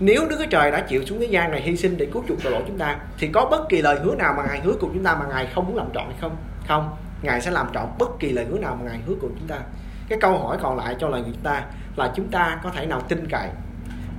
Nếu 0.00 0.28
Đức 0.28 0.36
Chúa 0.38 0.50
Trời 0.50 0.70
đã 0.70 0.80
chịu 0.80 1.04
xuống 1.04 1.20
thế 1.20 1.26
gian 1.26 1.50
này 1.50 1.60
hy 1.60 1.76
sinh 1.76 1.96
để 1.96 2.06
cứu 2.12 2.24
chuộc 2.28 2.42
tội 2.42 2.52
lỗi 2.52 2.62
chúng 2.66 2.78
ta, 2.78 2.96
thì 3.18 3.28
có 3.28 3.48
bất 3.50 3.68
kỳ 3.68 3.82
lời 3.82 3.98
hứa 4.02 4.14
nào 4.14 4.34
mà 4.36 4.42
Ngài 4.46 4.60
hứa 4.60 4.72
cùng 4.80 4.90
chúng 4.94 5.04
ta 5.04 5.14
mà 5.14 5.26
Ngài 5.28 5.46
không 5.54 5.66
muốn 5.66 5.76
làm 5.76 5.86
trọn 5.94 6.04
hay 6.04 6.16
không? 6.20 6.36
Không. 6.68 6.90
Ngài 7.22 7.40
sẽ 7.40 7.50
làm 7.50 7.66
trọn 7.74 7.86
bất 7.98 8.18
kỳ 8.18 8.32
lời 8.32 8.44
hứa 8.50 8.58
nào 8.58 8.78
mà 8.80 8.90
Ngài 8.90 9.00
hứa 9.06 9.14
cùng 9.20 9.30
chúng 9.38 9.48
ta. 9.48 9.58
Cái 10.08 10.18
câu 10.20 10.38
hỏi 10.38 10.56
còn 10.62 10.76
lại 10.76 10.96
cho 10.98 11.08
lời 11.08 11.22
người 11.22 11.32
chúng 11.32 11.42
ta 11.42 11.62
là 11.96 12.12
chúng 12.16 12.28
ta 12.28 12.60
có 12.62 12.70
thể 12.70 12.86
nào 12.86 13.00
tin 13.00 13.26
cậy 13.30 13.48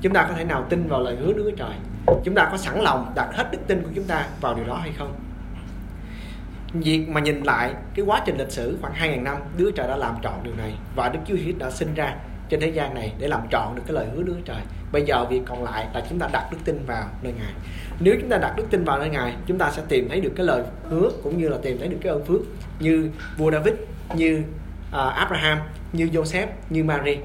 chúng 0.01 0.13
ta 0.13 0.25
có 0.29 0.33
thể 0.33 0.43
nào 0.43 0.65
tin 0.69 0.87
vào 0.87 1.03
lời 1.03 1.15
hứa 1.15 1.33
Đức 1.33 1.43
Chúa 1.49 1.55
Trời? 1.55 1.75
Chúng 2.23 2.35
ta 2.35 2.47
có 2.51 2.57
sẵn 2.57 2.79
lòng 2.81 3.11
đặt 3.15 3.29
hết 3.33 3.51
đức 3.51 3.59
tin 3.67 3.81
của 3.81 3.89
chúng 3.95 4.03
ta 4.03 4.27
vào 4.41 4.55
điều 4.55 4.65
đó 4.65 4.75
hay 4.75 4.91
không? 4.97 5.13
Việc 6.73 7.09
mà 7.09 7.19
nhìn 7.19 7.43
lại 7.43 7.73
cái 7.95 8.05
quá 8.05 8.21
trình 8.25 8.37
lịch 8.37 8.51
sử 8.51 8.77
khoảng 8.81 8.93
2.000 8.93 9.23
năm 9.23 9.37
Đức 9.57 9.65
Chúa 9.65 9.71
Trời 9.71 9.87
đã 9.87 9.97
làm 9.97 10.15
trọn 10.23 10.33
điều 10.43 10.55
này 10.55 10.73
và 10.95 11.09
Đức 11.09 11.19
Chúa 11.27 11.35
Christ 11.35 11.57
đã 11.57 11.71
sinh 11.71 11.93
ra 11.93 12.15
trên 12.49 12.59
thế 12.59 12.67
gian 12.67 12.93
này 12.93 13.13
để 13.19 13.27
làm 13.27 13.41
trọn 13.51 13.75
được 13.75 13.81
cái 13.85 13.93
lời 13.93 14.07
hứa 14.15 14.23
Đức 14.23 14.33
Chúa 14.37 14.53
Trời. 14.53 14.61
Bây 14.91 15.01
giờ 15.01 15.25
việc 15.25 15.41
còn 15.45 15.63
lại 15.63 15.87
là 15.93 16.01
chúng 16.09 16.19
ta 16.19 16.29
đặt 16.31 16.47
đức 16.51 16.57
tin 16.65 16.85
vào 16.85 17.09
nơi 17.21 17.33
Ngài. 17.37 17.53
Nếu 17.99 18.15
chúng 18.21 18.29
ta 18.29 18.37
đặt 18.37 18.53
đức 18.57 18.63
tin 18.69 18.83
vào 18.83 18.99
nơi 18.99 19.09
Ngài 19.09 19.35
chúng 19.45 19.57
ta 19.57 19.71
sẽ 19.71 19.81
tìm 19.89 20.09
thấy 20.09 20.21
được 20.21 20.31
cái 20.35 20.45
lời 20.45 20.63
hứa 20.89 21.09
cũng 21.23 21.37
như 21.37 21.49
là 21.49 21.57
tìm 21.61 21.79
thấy 21.79 21.87
được 21.87 21.97
cái 22.01 22.11
ơn 22.13 22.25
phước 22.25 22.41
như 22.79 23.09
vua 23.37 23.51
David 23.51 23.73
như 24.15 24.43
uh, 24.89 24.95
Abraham 24.95 25.57
như 25.93 26.05
Joseph 26.05 26.47
như 26.69 26.83
Mary 26.83 27.17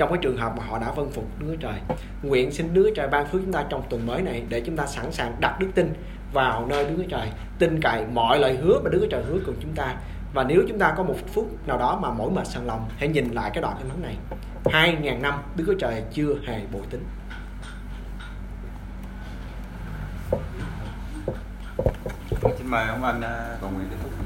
trong 0.00 0.08
cái 0.08 0.18
trường 0.22 0.36
hợp 0.36 0.52
mà 0.56 0.64
họ 0.64 0.78
đã 0.78 0.92
vâng 0.92 1.10
phục 1.10 1.24
Đức 1.38 1.46
Chúa 1.50 1.56
Trời, 1.60 1.80
nguyện 2.22 2.52
xin 2.52 2.74
Đức 2.74 2.82
Chúa 2.84 2.94
Trời 2.94 3.08
ban 3.08 3.26
phước 3.26 3.40
chúng 3.44 3.52
ta 3.52 3.64
trong 3.68 3.82
tuần 3.90 4.06
mới 4.06 4.22
này 4.22 4.42
để 4.48 4.62
chúng 4.66 4.76
ta 4.76 4.86
sẵn 4.86 5.12
sàng 5.12 5.36
đặt 5.40 5.60
đức 5.60 5.66
tin 5.74 5.92
vào 6.32 6.66
nơi 6.66 6.84
Đức 6.84 6.94
Chúa 6.96 7.08
Trời, 7.08 7.28
tin 7.58 7.80
cậy 7.82 8.04
mọi 8.12 8.38
lời 8.38 8.56
hứa 8.56 8.80
mà 8.84 8.90
Đức 8.90 8.98
Chúa 9.00 9.08
Trời 9.10 9.22
hứa 9.22 9.38
cùng 9.46 9.54
chúng 9.60 9.72
ta. 9.74 9.94
Và 10.34 10.44
nếu 10.44 10.62
chúng 10.68 10.78
ta 10.78 10.94
có 10.96 11.02
một 11.02 11.14
phút 11.26 11.68
nào 11.68 11.78
đó 11.78 11.98
mà 12.02 12.10
mỗi 12.10 12.30
mệt 12.30 12.46
sàn 12.46 12.66
lòng, 12.66 12.88
hãy 12.98 13.08
nhìn 13.08 13.30
lại 13.32 13.50
cái 13.54 13.62
đoạn 13.62 13.76
kinh 13.78 13.88
thánh 13.88 14.02
này. 14.02 14.16
Hai 14.72 14.96
ngàn 15.00 15.22
năm 15.22 15.34
Đức 15.56 15.64
Chúa 15.66 15.78
Trời 15.78 16.02
chưa 16.12 16.34
hề 16.46 16.60
bội 16.72 16.82
tính 16.90 17.04
xin 22.58 22.66
mời 22.70 22.88
ông 22.88 23.04
anh 23.04 23.20
à, 23.20 23.56
còn 23.62 23.74
nguyện 23.74 23.86
tiếp 23.90 23.96
tục. 24.02 24.19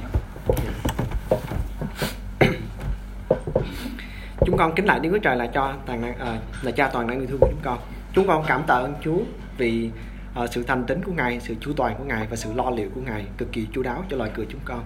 Chúng 4.47 4.57
con 4.57 4.75
kính 4.75 4.85
lại 4.85 5.01
Đức 5.01 5.09
Chúa 5.13 5.19
Trời 5.19 5.37
là 5.37 5.47
cho 5.47 5.75
toàn 5.87 6.01
năng 6.01 6.19
à, 6.19 6.39
là 6.63 6.71
cha 6.71 6.91
toàn 6.93 7.07
năng 7.07 7.19
yêu 7.19 7.27
thương 7.27 7.39
của 7.41 7.49
chúng 7.51 7.61
con. 7.63 7.79
Chúng 8.13 8.27
con 8.27 8.45
cảm 8.47 8.63
tạ 8.67 8.75
ơn 8.75 8.95
Chúa 9.05 9.19
vì 9.59 9.91
à, 10.35 10.47
sự 10.47 10.63
thành 10.63 10.85
tín 10.87 11.03
của 11.05 11.13
Ngài 11.13 11.41
sự 11.41 11.55
chu 11.61 11.73
toàn 11.77 11.95
của 11.99 12.05
Ngài 12.05 12.27
và 12.27 12.37
sự 12.37 12.53
lo 12.55 12.71
liệu 12.71 12.91
của 12.95 13.01
Ngài 13.01 13.25
cực 13.39 13.53
kỳ 13.53 13.67
chu 13.73 13.83
đáo 13.83 14.05
cho 14.11 14.17
loài 14.17 14.31
người 14.37 14.47
chúng 14.51 14.61
con. 14.65 14.85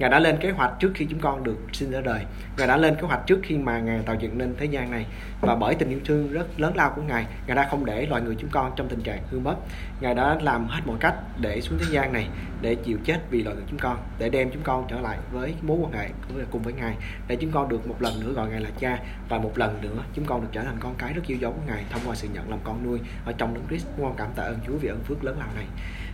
Ngài 0.00 0.10
đã 0.10 0.18
lên 0.18 0.36
kế 0.40 0.50
hoạch 0.50 0.70
trước 0.78 0.92
khi 0.94 1.06
chúng 1.10 1.18
con 1.18 1.44
được 1.44 1.56
sinh 1.72 1.90
ra 1.90 2.00
đời. 2.00 2.24
Ngài 2.56 2.68
đã 2.68 2.76
lên 2.76 2.94
kế 2.94 3.02
hoạch 3.02 3.26
trước 3.26 3.40
khi 3.42 3.58
mà 3.58 3.80
Ngài 3.80 3.98
tạo 4.06 4.16
dựng 4.20 4.38
nên 4.38 4.54
thế 4.58 4.66
gian 4.66 4.90
này. 4.90 5.06
Và 5.40 5.54
bởi 5.54 5.74
tình 5.74 5.88
yêu 5.90 5.98
thương 6.04 6.32
rất 6.32 6.60
lớn 6.60 6.76
lao 6.76 6.92
của 6.96 7.02
Ngài 7.02 7.26
Ngài 7.46 7.56
đã 7.56 7.68
không 7.70 7.84
để 7.84 8.06
loài 8.06 8.22
người 8.22 8.36
chúng 8.38 8.50
con 8.50 8.72
trong 8.76 8.88
tình 8.88 9.00
trạng 9.00 9.22
hư 9.30 9.38
mất. 9.38 9.56
Ngài 10.00 10.14
đã 10.14 10.38
làm 10.42 10.68
hết 10.68 10.80
mọi 10.86 10.96
cách 11.00 11.14
để 11.40 11.60
xuống 11.60 11.78
thế 11.78 11.86
gian 11.90 12.12
này, 12.12 12.28
Để 12.60 12.74
chịu 12.74 12.98
chết 13.04 13.30
vì 13.30 13.42
loài 13.42 13.56
người 13.56 13.64
chúng 13.70 13.78
con, 13.78 13.98
Để 14.18 14.28
đem 14.28 14.50
chúng 14.50 14.62
con 14.62 14.86
trở 14.88 15.00
lại 15.00 15.18
với 15.32 15.54
mối 15.62 15.78
quan 15.82 15.92
hệ 15.92 16.08
cùng 16.50 16.62
với 16.62 16.72
Ngài, 16.72 16.94
Để 17.28 17.36
chúng 17.36 17.50
con 17.50 17.68
được 17.68 17.88
một 17.88 18.02
lần 18.02 18.20
nữa 18.20 18.32
gọi 18.32 18.48
Ngài 18.48 18.60
là 18.60 18.70
cha 18.78 18.98
Và 19.28 19.38
một 19.38 19.58
lần 19.58 19.78
nữa 19.82 20.02
chúng 20.14 20.24
con 20.24 20.40
được 20.40 20.48
trở 20.52 20.62
thành 20.62 20.76
con 20.80 20.94
cái 20.98 21.12
rất 21.12 21.22
yêu 21.26 21.38
dấu 21.40 21.52
của 21.52 21.62
Ngài 21.66 21.84
Thông 21.90 22.02
qua 22.06 22.14
sự 22.14 22.28
nhận 22.34 22.50
làm 22.50 22.58
con 22.64 22.84
nuôi 22.84 23.00
ở 23.24 23.32
trong 23.32 23.54
đấng 23.54 23.66
Christ. 23.68 23.86
Chúng 23.96 24.06
con 24.06 24.14
cảm 24.16 24.28
tạ 24.36 24.42
ơn 24.42 24.58
Chúa 24.66 24.76
vì 24.76 24.88
ơn 24.88 25.00
phước 25.04 25.24
lớn 25.24 25.36
lao 25.38 25.48
này. 25.56 25.66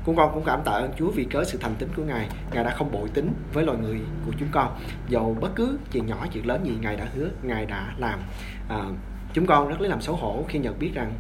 Chúng 0.07 0.17
con 0.17 0.31
cũng 0.35 0.45
cảm 0.45 0.61
tạ 0.65 0.73
ơn 0.73 0.91
Chúa 0.97 1.11
vì 1.11 1.25
cớ 1.25 1.45
sự 1.45 1.59
thành 1.59 1.75
tín 1.79 1.89
của 1.97 2.03
Ngài. 2.03 2.29
Ngài 2.53 2.65
đã 2.65 2.71
không 2.71 2.93
bội 2.93 3.09
tính 3.15 3.33
với 3.53 3.65
loài 3.65 3.79
người 3.79 4.01
của 4.27 4.33
chúng 4.39 4.49
con. 4.53 4.79
Dầu 5.09 5.37
bất 5.41 5.51
cứ 5.55 5.79
chuyện 5.93 6.07
nhỏ 6.07 6.27
chuyện 6.33 6.47
lớn 6.47 6.61
gì 6.65 6.73
Ngài 6.81 6.97
đã 6.97 7.07
hứa 7.15 7.29
Ngài 7.43 7.67
đã 7.67 7.95
làm. 7.97 8.21
À, 8.69 8.85
Chúng 9.33 9.47
con 9.47 9.69
rất 9.69 9.81
lấy 9.81 9.91
làm 9.91 10.01
xấu 10.01 10.17
hổ 10.17 10.45
khi 10.49 10.59
nhận 10.59 10.79
biết 10.79 10.91
rằng 10.95 11.13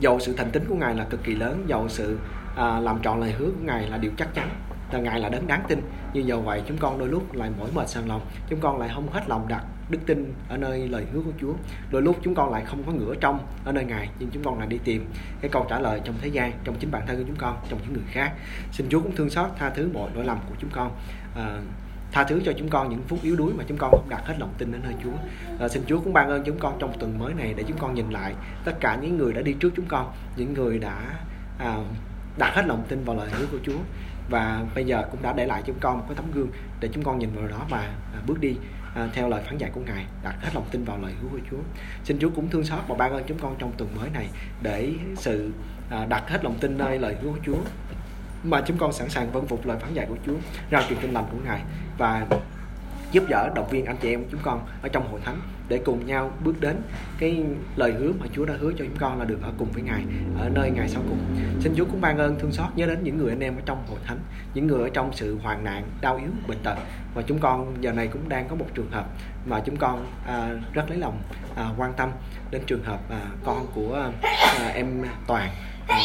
Dầu 0.00 0.20
sự 0.20 0.34
thành 0.36 0.50
tín 0.50 0.64
của 0.68 0.74
Ngài 0.74 0.94
là 0.94 1.04
cực 1.04 1.24
kỳ 1.24 1.34
lớn 1.34 1.64
Dầu 1.66 1.88
sự 1.88 2.18
à, 2.56 2.80
làm 2.80 3.02
trọn 3.02 3.20
lời 3.20 3.32
hứa 3.32 3.46
của 3.46 3.64
Ngài 3.64 3.88
là 3.88 3.96
điều 3.96 4.12
chắc 4.16 4.34
chắn 4.34 4.48
là 4.92 4.98
Ngài 4.98 5.20
là 5.20 5.28
đấng 5.28 5.46
đáng 5.46 5.64
tin. 5.68 5.80
Nhưng 6.12 6.26
dầu 6.26 6.40
vậy 6.40 6.62
chúng 6.66 6.78
con 6.78 6.98
đôi 6.98 7.08
lúc 7.08 7.34
lại 7.34 7.50
mỏi 7.58 7.68
mệt 7.74 7.88
sang 7.88 8.08
lòng 8.08 8.20
Chúng 8.48 8.60
con 8.60 8.78
lại 8.78 8.90
không 8.94 9.08
hết 9.12 9.28
lòng 9.28 9.48
đặt 9.48 9.64
đức 9.88 9.98
tin 10.06 10.32
ở 10.48 10.56
nơi 10.56 10.88
lời 10.88 11.06
hứa 11.12 11.20
của 11.20 11.32
Chúa. 11.40 11.52
Đôi 11.90 12.02
lúc 12.02 12.16
chúng 12.22 12.34
con 12.34 12.52
lại 12.52 12.64
không 12.66 12.82
có 12.86 12.92
ngửa 12.92 13.14
trong 13.20 13.38
ở 13.64 13.72
nơi 13.72 13.84
Ngài 13.84 14.08
nhưng 14.18 14.30
chúng 14.30 14.44
con 14.44 14.58
lại 14.58 14.68
đi 14.68 14.78
tìm. 14.84 15.06
Cái 15.40 15.50
câu 15.50 15.66
trả 15.70 15.78
lời 15.78 16.00
trong 16.04 16.14
thế 16.20 16.28
gian 16.28 16.52
trong 16.64 16.76
chính 16.80 16.90
bản 16.90 17.06
thân 17.06 17.16
của 17.16 17.24
chúng 17.26 17.36
con 17.36 17.56
trong 17.68 17.80
những 17.82 17.92
người 17.92 18.02
khác. 18.10 18.32
Xin 18.72 18.86
Chúa 18.88 19.00
cũng 19.00 19.16
thương 19.16 19.30
xót 19.30 19.50
tha 19.58 19.70
thứ 19.70 19.90
mọi 19.94 20.10
lỗi 20.14 20.24
lầm 20.24 20.38
của 20.48 20.54
chúng 20.58 20.70
con. 20.70 20.92
À, 21.36 21.60
tha 22.12 22.24
thứ 22.24 22.40
cho 22.44 22.52
chúng 22.58 22.68
con 22.68 22.90
những 22.90 23.02
phút 23.08 23.18
yếu 23.22 23.36
đuối 23.36 23.52
mà 23.58 23.64
chúng 23.68 23.78
con 23.78 23.90
không 23.90 24.08
đặt 24.08 24.22
hết 24.26 24.34
lòng 24.38 24.54
tin 24.58 24.72
đến 24.72 24.80
nơi 24.84 24.94
Chúa. 25.04 25.16
À, 25.60 25.68
xin 25.68 25.82
Chúa 25.86 26.00
cũng 26.00 26.12
ban 26.12 26.28
ơn 26.28 26.42
chúng 26.44 26.58
con 26.58 26.76
trong 26.78 26.98
tuần 26.98 27.18
mới 27.18 27.34
này 27.34 27.54
để 27.56 27.64
chúng 27.68 27.78
con 27.78 27.94
nhìn 27.94 28.10
lại 28.10 28.34
tất 28.64 28.72
cả 28.80 28.98
những 29.02 29.16
người 29.16 29.32
đã 29.32 29.42
đi 29.42 29.52
trước 29.52 29.70
chúng 29.76 29.86
con, 29.88 30.12
những 30.36 30.54
người 30.54 30.78
đã 30.78 31.00
à, 31.58 31.78
đặt 32.38 32.54
hết 32.54 32.66
lòng 32.66 32.84
tin 32.88 33.04
vào 33.04 33.16
lời 33.16 33.28
hứa 33.30 33.46
của 33.46 33.58
Chúa. 33.62 33.78
Và 34.30 34.64
bây 34.74 34.84
giờ 34.84 35.02
cũng 35.10 35.22
đã 35.22 35.32
để 35.32 35.46
lại 35.46 35.62
chúng 35.66 35.76
con 35.80 35.98
một 35.98 36.04
cái 36.08 36.16
tấm 36.16 36.24
gương 36.34 36.48
để 36.80 36.88
chúng 36.92 37.04
con 37.04 37.18
nhìn 37.18 37.30
vào 37.34 37.48
đó 37.48 37.66
và 37.70 37.78
à, 38.14 38.20
bước 38.26 38.40
đi 38.40 38.56
à, 38.94 39.08
theo 39.12 39.28
lời 39.28 39.42
phán 39.46 39.58
dạy 39.58 39.70
của 39.74 39.80
ngài 39.86 40.04
đặt 40.22 40.36
hết 40.40 40.50
lòng 40.54 40.64
tin 40.70 40.84
vào 40.84 40.98
lời 40.98 41.12
hứa 41.22 41.28
của 41.28 41.40
Chúa. 41.50 41.62
Xin 42.04 42.18
Chúa 42.18 42.30
cũng 42.30 42.50
thương 42.50 42.64
xót 42.64 42.80
và 42.88 42.96
ban 42.96 43.12
ơn 43.12 43.24
chúng 43.26 43.38
con 43.38 43.56
trong 43.58 43.72
tuần 43.76 43.96
mới 43.96 44.10
này 44.10 44.28
để 44.62 44.92
sự 45.16 45.50
à, 45.90 46.06
đặt 46.08 46.28
hết 46.28 46.44
lòng 46.44 46.58
tin 46.60 46.78
nơi 46.78 46.98
lời 46.98 47.16
hứa 47.22 47.30
của 47.30 47.38
Chúa 47.46 47.58
mà 48.44 48.62
chúng 48.66 48.78
con 48.78 48.92
sẵn 48.92 49.08
sàng 49.08 49.32
vâng 49.32 49.46
phục 49.46 49.66
lời 49.66 49.78
phán 49.80 49.94
dạy 49.94 50.06
của 50.08 50.16
Chúa 50.26 50.36
ra 50.70 50.82
truyền 50.88 50.98
tin 50.98 51.12
lành 51.12 51.24
của 51.32 51.38
ngài. 51.44 51.62
Và 51.98 52.26
giúp 53.14 53.24
đỡ 53.28 53.50
động 53.54 53.68
viên 53.70 53.84
anh 53.84 53.96
chị 54.02 54.10
em 54.10 54.24
chúng 54.30 54.40
con 54.44 54.66
ở 54.82 54.88
trong 54.88 55.08
hội 55.10 55.20
thánh 55.24 55.40
để 55.68 55.80
cùng 55.84 56.06
nhau 56.06 56.30
bước 56.44 56.60
đến 56.60 56.76
cái 57.18 57.44
lời 57.76 57.92
hứa 57.92 58.12
mà 58.20 58.26
Chúa 58.32 58.44
đã 58.44 58.54
hứa 58.58 58.72
cho 58.72 58.84
chúng 58.84 58.96
con 58.98 59.18
là 59.18 59.24
được 59.24 59.38
ở 59.42 59.52
cùng 59.58 59.72
với 59.72 59.82
Ngài 59.82 60.02
ở 60.38 60.48
nơi 60.48 60.70
Ngài 60.70 60.88
sau 60.88 61.02
cùng. 61.08 61.18
Xin 61.60 61.74
Chúa 61.76 61.84
cũng 61.84 62.00
ban 62.00 62.18
ơn 62.18 62.38
thương 62.38 62.52
xót 62.52 62.66
nhớ 62.76 62.86
đến 62.86 62.98
những 63.02 63.18
người 63.18 63.28
anh 63.30 63.40
em 63.40 63.56
ở 63.56 63.62
trong 63.66 63.84
hội 63.88 63.98
thánh, 64.04 64.18
những 64.54 64.66
người 64.66 64.82
ở 64.82 64.88
trong 64.94 65.12
sự 65.12 65.38
hoạn 65.42 65.64
nạn, 65.64 65.84
đau 66.00 66.16
yếu, 66.16 66.28
bệnh 66.48 66.58
tật. 66.62 66.78
Và 67.14 67.22
chúng 67.22 67.38
con 67.38 67.74
giờ 67.80 67.92
này 67.92 68.06
cũng 68.06 68.28
đang 68.28 68.48
có 68.48 68.56
một 68.56 68.66
trường 68.74 68.90
hợp 68.90 69.06
mà 69.46 69.60
chúng 69.60 69.76
con 69.76 70.06
à, 70.26 70.50
rất 70.72 70.90
lấy 70.90 70.98
lòng 70.98 71.22
à, 71.56 71.68
quan 71.76 71.92
tâm 71.96 72.10
đến 72.50 72.62
trường 72.66 72.84
hợp 72.84 73.10
à, 73.10 73.20
con 73.44 73.66
của 73.74 74.10
à, 74.58 74.68
em 74.74 75.02
Toàn. 75.26 75.50
À, 75.88 76.00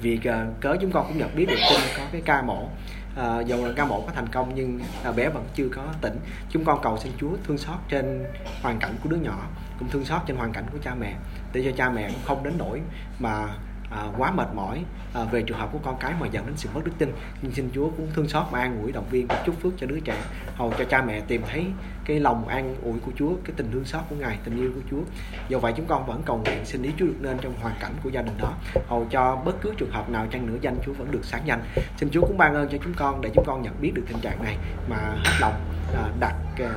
vì 0.00 0.20
à, 0.24 0.46
cớ 0.60 0.76
chúng 0.80 0.92
con 0.92 1.06
cũng 1.08 1.18
nhận 1.18 1.36
biết 1.36 1.46
được 1.48 1.58
tin 1.70 1.80
có 1.96 2.02
cái 2.12 2.22
ca 2.24 2.42
mổ 2.42 2.68
à, 3.16 3.40
dầu 3.40 3.64
là 3.64 3.72
ca 3.76 3.84
mổ 3.84 4.00
có 4.00 4.12
thành 4.14 4.28
công 4.28 4.52
nhưng 4.54 4.80
à, 5.04 5.12
bé 5.12 5.28
vẫn 5.28 5.44
chưa 5.54 5.68
có 5.74 5.82
tỉnh. 6.00 6.16
Chúng 6.50 6.64
con 6.64 6.78
cầu 6.82 6.98
xin 6.98 7.12
Chúa 7.20 7.30
thương 7.44 7.58
xót 7.58 7.76
trên 7.88 8.24
hoàn 8.62 8.78
cảnh 8.78 8.94
của 9.02 9.08
đứa 9.08 9.16
nhỏ 9.16 9.46
cũng 9.78 9.88
thương 9.88 10.04
xót 10.04 10.22
trên 10.26 10.36
hoàn 10.36 10.52
cảnh 10.52 10.64
của 10.72 10.78
cha 10.82 10.94
mẹ 10.94 11.14
để 11.52 11.62
cho 11.64 11.70
cha 11.76 11.90
mẹ 11.90 12.08
cũng 12.08 12.22
không 12.24 12.44
đến 12.44 12.54
nỗi 12.58 12.80
mà 13.18 13.48
à, 13.94 14.02
quá 14.18 14.30
mệt 14.30 14.48
mỏi 14.54 14.84
à, 15.14 15.24
về 15.24 15.42
trường 15.42 15.58
hợp 15.58 15.68
của 15.72 15.78
con 15.78 15.96
cái 16.00 16.14
mà 16.20 16.26
dẫn 16.26 16.46
đến 16.46 16.56
sự 16.56 16.68
mất 16.74 16.80
đức 16.84 16.92
tin. 16.98 17.12
Nhưng 17.42 17.52
xin 17.52 17.70
Chúa 17.74 17.90
cũng 17.90 18.08
thương 18.14 18.28
xót 18.28 18.46
và 18.50 18.60
an 18.60 18.80
ủi 18.82 18.92
động 18.92 19.06
viên 19.10 19.26
và 19.26 19.42
chúc 19.46 19.60
phước 19.62 19.72
cho 19.78 19.86
đứa 19.86 20.00
trẻ 20.00 20.16
hầu 20.56 20.72
cho 20.78 20.84
cha 20.84 21.02
mẹ 21.02 21.20
tìm 21.20 21.42
thấy 21.50 21.66
cái 22.04 22.20
lòng 22.20 22.48
an 22.48 22.76
ủi 22.82 22.98
của 23.06 23.12
Chúa 23.18 23.30
cái 23.44 23.54
tình 23.56 23.70
thương 23.72 23.84
xót 23.84 24.02
của 24.10 24.16
Ngài 24.16 24.38
tình 24.44 24.56
yêu 24.56 24.70
của 24.74 24.80
Chúa. 24.90 25.02
Do 25.48 25.58
vậy 25.58 25.72
chúng 25.76 25.86
con 25.86 26.06
vẫn 26.06 26.22
cầu 26.26 26.36
nguyện 26.44 26.64
xin 26.64 26.82
ý 26.82 26.90
Chúa 26.98 27.06
được 27.06 27.18
nên 27.20 27.38
trong 27.38 27.54
hoàn 27.60 27.74
cảnh 27.80 27.92
của 28.02 28.10
gia 28.10 28.22
đình 28.22 28.34
đó. 28.38 28.52
Hầu 28.86 29.06
cho 29.10 29.36
bất 29.44 29.60
cứ 29.60 29.74
trường 29.76 29.90
hợp 29.90 30.10
nào 30.10 30.26
chăng 30.32 30.46
nữa 30.46 30.56
danh 30.60 30.76
Chúa 30.86 30.92
vẫn 30.92 31.10
được 31.10 31.24
sáng 31.24 31.42
danh. 31.44 31.62
Xin 31.96 32.08
Chúa 32.12 32.20
cũng 32.20 32.38
ban 32.38 32.54
ơn 32.54 32.68
cho 32.68 32.78
chúng 32.84 32.94
con 32.96 33.20
để 33.20 33.30
chúng 33.34 33.44
con 33.46 33.62
nhận 33.62 33.80
biết 33.80 33.92
được 33.94 34.02
tình 34.08 34.20
trạng 34.20 34.42
này 34.42 34.56
mà 34.88 34.96
hết 34.96 35.32
lòng 35.40 35.54
à, 35.94 36.08
đặt 36.20 36.34
à, 36.58 36.74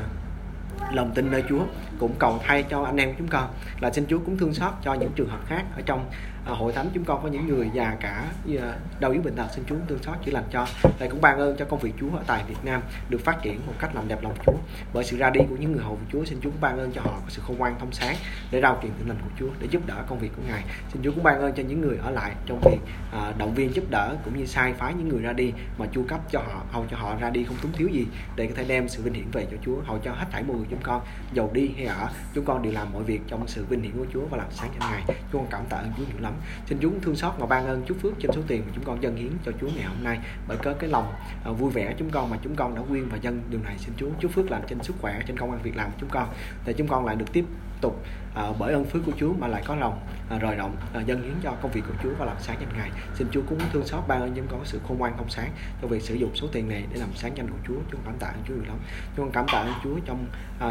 lòng 0.93 1.11
tin 1.15 1.31
nơi 1.31 1.43
Chúa 1.49 1.61
cũng 1.99 2.15
cầu 2.19 2.39
thay 2.43 2.63
cho 2.63 2.83
anh 2.83 2.97
em 2.97 3.13
chúng 3.17 3.27
con. 3.27 3.47
Là 3.79 3.91
xin 3.91 4.05
Chúa 4.09 4.19
cũng 4.19 4.37
thương 4.37 4.53
xót 4.53 4.73
cho 4.83 4.93
những 4.93 5.11
trường 5.15 5.29
hợp 5.29 5.39
khác 5.47 5.63
ở 5.75 5.81
trong 5.85 6.05
à, 6.45 6.53
hội 6.53 6.73
thánh 6.73 6.89
chúng 6.93 7.03
con 7.03 7.23
có 7.23 7.29
những 7.29 7.47
người 7.47 7.69
già 7.73 7.97
cả 7.99 8.25
à, 8.61 8.73
đau 8.99 9.11
yếu 9.11 9.21
bệnh 9.21 9.35
tật 9.35 9.47
xin 9.55 9.63
Chúa 9.67 9.75
thương 9.87 10.03
xót 10.03 10.15
chữa 10.25 10.31
lành 10.31 10.43
cho. 10.51 10.67
Lại 10.99 11.09
cũng 11.09 11.21
ban 11.21 11.39
ơn 11.39 11.57
cho 11.57 11.65
công 11.65 11.79
việc 11.79 11.93
Chúa 11.99 12.09
ở 12.17 12.23
tại 12.27 12.43
Việt 12.47 12.57
Nam 12.63 12.81
được 13.09 13.21
phát 13.23 13.41
triển 13.41 13.59
một 13.67 13.73
cách 13.79 13.95
làm 13.95 14.07
đẹp 14.07 14.23
lòng 14.23 14.33
Chúa. 14.45 14.53
Bởi 14.93 15.03
sự 15.03 15.17
ra 15.17 15.29
đi 15.29 15.39
của 15.49 15.55
những 15.59 15.71
người 15.71 15.83
hầu 15.83 15.95
của 15.95 16.05
Chúa 16.11 16.25
xin 16.25 16.39
Chúa 16.41 16.49
cũng 16.49 16.61
ban 16.61 16.79
ơn 16.79 16.91
cho 16.91 17.01
họ 17.01 17.11
có 17.11 17.29
sự 17.29 17.41
khôn 17.47 17.57
ngoan 17.57 17.75
thông 17.79 17.91
sáng 17.91 18.15
để 18.51 18.61
rao 18.61 18.79
truyền 18.81 18.91
tin 18.97 19.07
lành 19.07 19.17
của 19.23 19.29
Chúa 19.39 19.49
để 19.59 19.67
giúp 19.71 19.81
đỡ 19.85 20.03
công 20.07 20.19
việc 20.19 20.31
của 20.35 20.41
Ngài. 20.47 20.63
Xin 20.93 21.01
Chúa 21.03 21.11
cũng 21.11 21.23
ban 21.23 21.41
ơn 21.41 21.53
cho 21.53 21.63
những 21.63 21.81
người 21.81 21.97
ở 21.97 22.11
lại 22.11 22.31
trong 22.45 22.59
việc 22.59 22.79
à, 23.11 23.33
động 23.37 23.53
viên 23.53 23.75
giúp 23.75 23.83
đỡ 23.89 24.15
cũng 24.25 24.37
như 24.37 24.45
sai 24.45 24.73
phái 24.73 24.93
những 24.93 25.09
người 25.09 25.21
ra 25.21 25.33
đi 25.33 25.53
mà 25.77 25.85
chu 25.91 26.03
cấp 26.07 26.19
cho 26.31 26.39
họ 26.39 26.61
hầu 26.71 26.85
cho 26.91 26.97
họ 26.97 27.15
ra 27.19 27.29
đi 27.29 27.43
không 27.43 27.57
túng 27.61 27.71
thiếu 27.71 27.87
gì 27.87 28.07
để 28.35 28.47
có 28.47 28.53
thể 28.55 28.63
đem 28.67 28.89
sự 28.89 29.03
vinh 29.03 29.13
hiển 29.13 29.31
về 29.31 29.47
cho 29.51 29.57
Chúa 29.65 29.75
hầu 29.85 29.99
cho 29.99 30.11
hết 30.11 30.25
thảy 30.31 30.43
mọi 30.43 30.57
người 30.57 30.65
chúng 30.69 30.81
con 30.83 31.01
giàu 31.33 31.49
đi 31.53 31.71
hay 31.77 31.86
ở 31.87 32.09
chúng 32.33 32.45
con 32.45 32.61
đều 32.61 32.73
làm 32.73 32.93
mọi 32.93 33.03
việc 33.03 33.21
trong 33.27 33.47
sự 33.47 33.65
vinh 33.65 33.81
hiển 33.81 33.97
của 33.97 34.05
Chúa 34.13 34.25
và 34.25 34.37
làm 34.37 34.47
sáng 34.51 34.69
cho 34.79 34.89
Ngài. 34.89 35.03
Chúng 35.07 35.41
con 35.41 35.47
cảm 35.49 35.65
tạ 35.69 35.77
ơn 35.77 35.91
Chúa 35.97 36.03
nhiều 36.03 36.19
lắm. 36.19 36.33
Xin 36.65 36.77
Chúa 36.81 36.91
thương 37.01 37.15
xót 37.15 37.33
và 37.37 37.45
ban 37.45 37.67
ơn 37.67 37.83
chúc 37.87 37.97
phước 38.01 38.13
trên 38.19 38.31
số 38.31 38.41
tiền 38.47 38.63
mà 38.65 38.71
chúng 38.75 38.83
con 38.83 39.03
dâng 39.03 39.15
hiến 39.15 39.31
cho 39.45 39.51
Chúa 39.61 39.67
ngày 39.75 39.85
hôm 39.85 40.03
nay. 40.03 40.19
Bởi 40.47 40.57
có 40.57 40.73
cái 40.73 40.89
lòng 40.89 41.13
à, 41.45 41.51
vui 41.51 41.71
vẻ 41.71 41.95
chúng 41.97 42.09
con 42.09 42.29
mà 42.29 42.37
chúng 42.43 42.55
con 42.55 42.75
đã 42.75 42.81
quyên 42.89 43.09
và 43.09 43.17
dâng 43.17 43.41
điều 43.49 43.59
này, 43.63 43.77
xin 43.77 43.93
Chúa 43.97 44.09
chúc 44.19 44.31
phước 44.31 44.51
làm 44.51 44.61
trên 44.67 44.83
sức 44.83 44.95
khỏe, 45.01 45.21
trên 45.27 45.37
công 45.37 45.51
an 45.51 45.59
việc 45.63 45.75
làm 45.75 45.91
của 45.91 45.97
chúng 45.99 46.09
con. 46.09 46.29
Để 46.65 46.73
chúng 46.73 46.87
con 46.87 47.05
lại 47.05 47.15
được 47.15 47.33
tiếp 47.33 47.45
tục 47.81 48.03
uh, 48.49 48.55
bởi 48.59 48.73
ơn 48.73 48.85
phước 48.85 49.01
của 49.05 49.11
Chúa 49.19 49.33
mà 49.33 49.47
lại 49.47 49.63
có 49.65 49.75
lòng 49.75 49.99
uh, 50.35 50.41
rời 50.41 50.55
rộng 50.55 50.75
uh, 50.97 51.07
dâng 51.07 51.21
hiến 51.21 51.33
cho 51.43 51.51
công 51.61 51.71
việc 51.71 51.81
của 51.87 51.93
Chúa 52.03 52.11
và 52.19 52.25
làm 52.25 52.37
sáng 52.39 52.57
danh 52.59 52.69
Ngài. 52.77 52.91
Xin 53.15 53.27
Chúa 53.31 53.41
cũng 53.49 53.59
thương 53.73 53.87
xót 53.87 54.03
ban 54.07 54.21
ơn 54.21 54.35
con 54.35 54.59
có 54.59 54.65
sự 54.65 54.79
khôn 54.87 54.97
ngoan 54.97 55.17
thông 55.17 55.29
sáng 55.29 55.51
cho 55.81 55.87
việc 55.87 56.01
sử 56.01 56.15
dụng 56.15 56.35
số 56.35 56.47
tiền 56.51 56.69
này 56.69 56.83
để 56.93 56.99
làm 56.99 57.09
sáng 57.15 57.37
danh 57.37 57.47
của 57.47 57.57
Chúa. 57.67 57.79
Chúng 57.91 58.01
con 58.05 58.13
cảm 58.13 58.19
tạ 58.19 58.27
ơn 58.27 58.43
Chúa 58.47 58.53
nhiều 58.53 58.63
lắm. 58.67 58.77
Chúng 59.15 59.25
con 59.25 59.31
cảm 59.31 59.45
tạ 59.47 59.57
ơn 59.57 59.73
Chúa 59.83 59.99
trong 60.05 60.25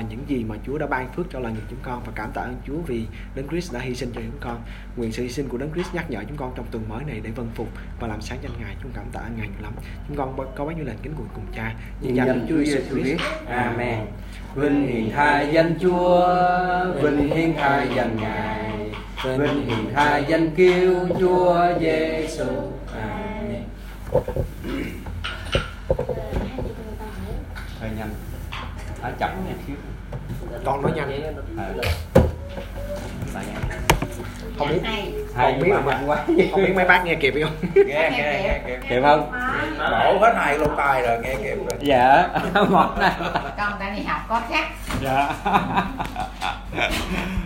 những 0.08 0.24
gì 0.28 0.44
mà 0.44 0.54
Chúa 0.66 0.78
đã 0.78 0.86
ban 0.86 1.12
phước 1.12 1.26
cho 1.30 1.40
lời 1.40 1.52
người 1.52 1.62
chúng 1.70 1.78
con 1.82 2.02
và 2.06 2.12
cảm 2.14 2.30
tạ 2.34 2.40
ơn 2.40 2.56
Chúa 2.66 2.78
vì 2.86 3.06
Đấng 3.34 3.48
Christ 3.48 3.74
đã 3.74 3.80
hy 3.80 3.94
sinh 3.94 4.10
cho 4.14 4.20
chúng 4.20 4.40
con. 4.40 4.60
Nguyện 4.96 5.12
sự 5.12 5.22
hy 5.22 5.28
sinh 5.28 5.48
của 5.48 5.58
Đấng 5.58 5.72
Christ 5.72 5.94
nhắc 5.94 6.10
nhở 6.10 6.24
chúng 6.28 6.36
con 6.36 6.52
trong 6.56 6.66
tuần 6.70 6.88
mới 6.88 7.04
này 7.04 7.20
để 7.24 7.30
vâng 7.30 7.50
phục 7.54 7.68
và 8.00 8.08
làm 8.08 8.20
sáng 8.20 8.38
danh 8.42 8.52
Ngài. 8.60 8.76
Chúng 8.82 8.92
cảm 8.94 9.04
tạ 9.12 9.20
ơn 9.20 9.36
Ngài 9.36 9.48
nhiều 9.48 9.62
lắm. 9.62 9.72
Chúng 10.08 10.16
con 10.16 10.52
có 10.56 10.64
bấy 10.64 10.74
nhiêu 10.74 10.84
lần 10.84 10.96
kính 11.02 11.14
nguyện 11.14 11.28
cùng 11.34 11.44
Cha. 11.54 11.74
Nhân 12.00 12.16
danh 12.16 12.46
Chúa 12.48 12.56
Giêsu 12.56 12.94
Christ. 12.94 13.20
Amen. 13.48 14.06
Vinh 14.54 14.86
hiển 14.86 15.10
thay 15.14 15.52
danh 15.52 15.78
Chúa 15.80 16.26
vinh 17.02 17.28
hiển 17.28 17.55
thay 17.56 17.88
danh 17.96 18.16
Ngài 18.20 18.90
vinh 19.38 19.66
hiển 19.66 19.94
thay 19.94 20.24
danh 20.28 20.50
kêu 20.56 21.08
Chúa 21.20 21.66
Giêsu 21.80 22.44
Amen. 22.94 23.62
Hơi 27.80 27.90
nhanh. 27.98 28.10
Nói 29.02 29.12
chậm 29.18 29.30
nha 29.48 29.54
xíu. 29.66 29.76
Con 30.64 30.82
nói 30.82 30.92
nhanh. 30.96 31.34
À. 31.58 31.68
Tại 33.34 33.44
nhanh. 33.46 33.80
không 34.58 34.68
biết. 34.68 34.80
Hay. 34.84 35.12
Không 35.36 35.60
biết 35.60 35.70
mà 35.70 35.80
mạnh 35.80 36.04
quá. 36.06 36.16
Không 36.50 36.64
biết 36.64 36.72
mấy 36.76 36.84
bác 36.84 37.04
nghe 37.04 37.14
kịp 37.14 37.34
không? 37.44 37.70
Nghe 37.74 37.84
nghe 37.84 38.60
nghe 38.66 38.78
kịp. 38.88 39.00
Không? 39.02 39.32
đổ 39.78 40.18
hết 40.20 40.32
hai 40.36 40.58
lỗ 40.58 40.66
tai 40.76 41.02
rồi 41.02 41.18
nghe 41.22 41.34
kịp 41.34 41.56
rồi. 41.56 41.78
Dạ. 41.80 42.28
Một 42.68 42.98
này 42.98 43.12
con 43.58 43.72
đang 43.80 43.96
đi 43.96 44.02
học 44.02 44.20
có 44.28 44.40
khác. 44.50 44.68
Dạ 45.02 45.34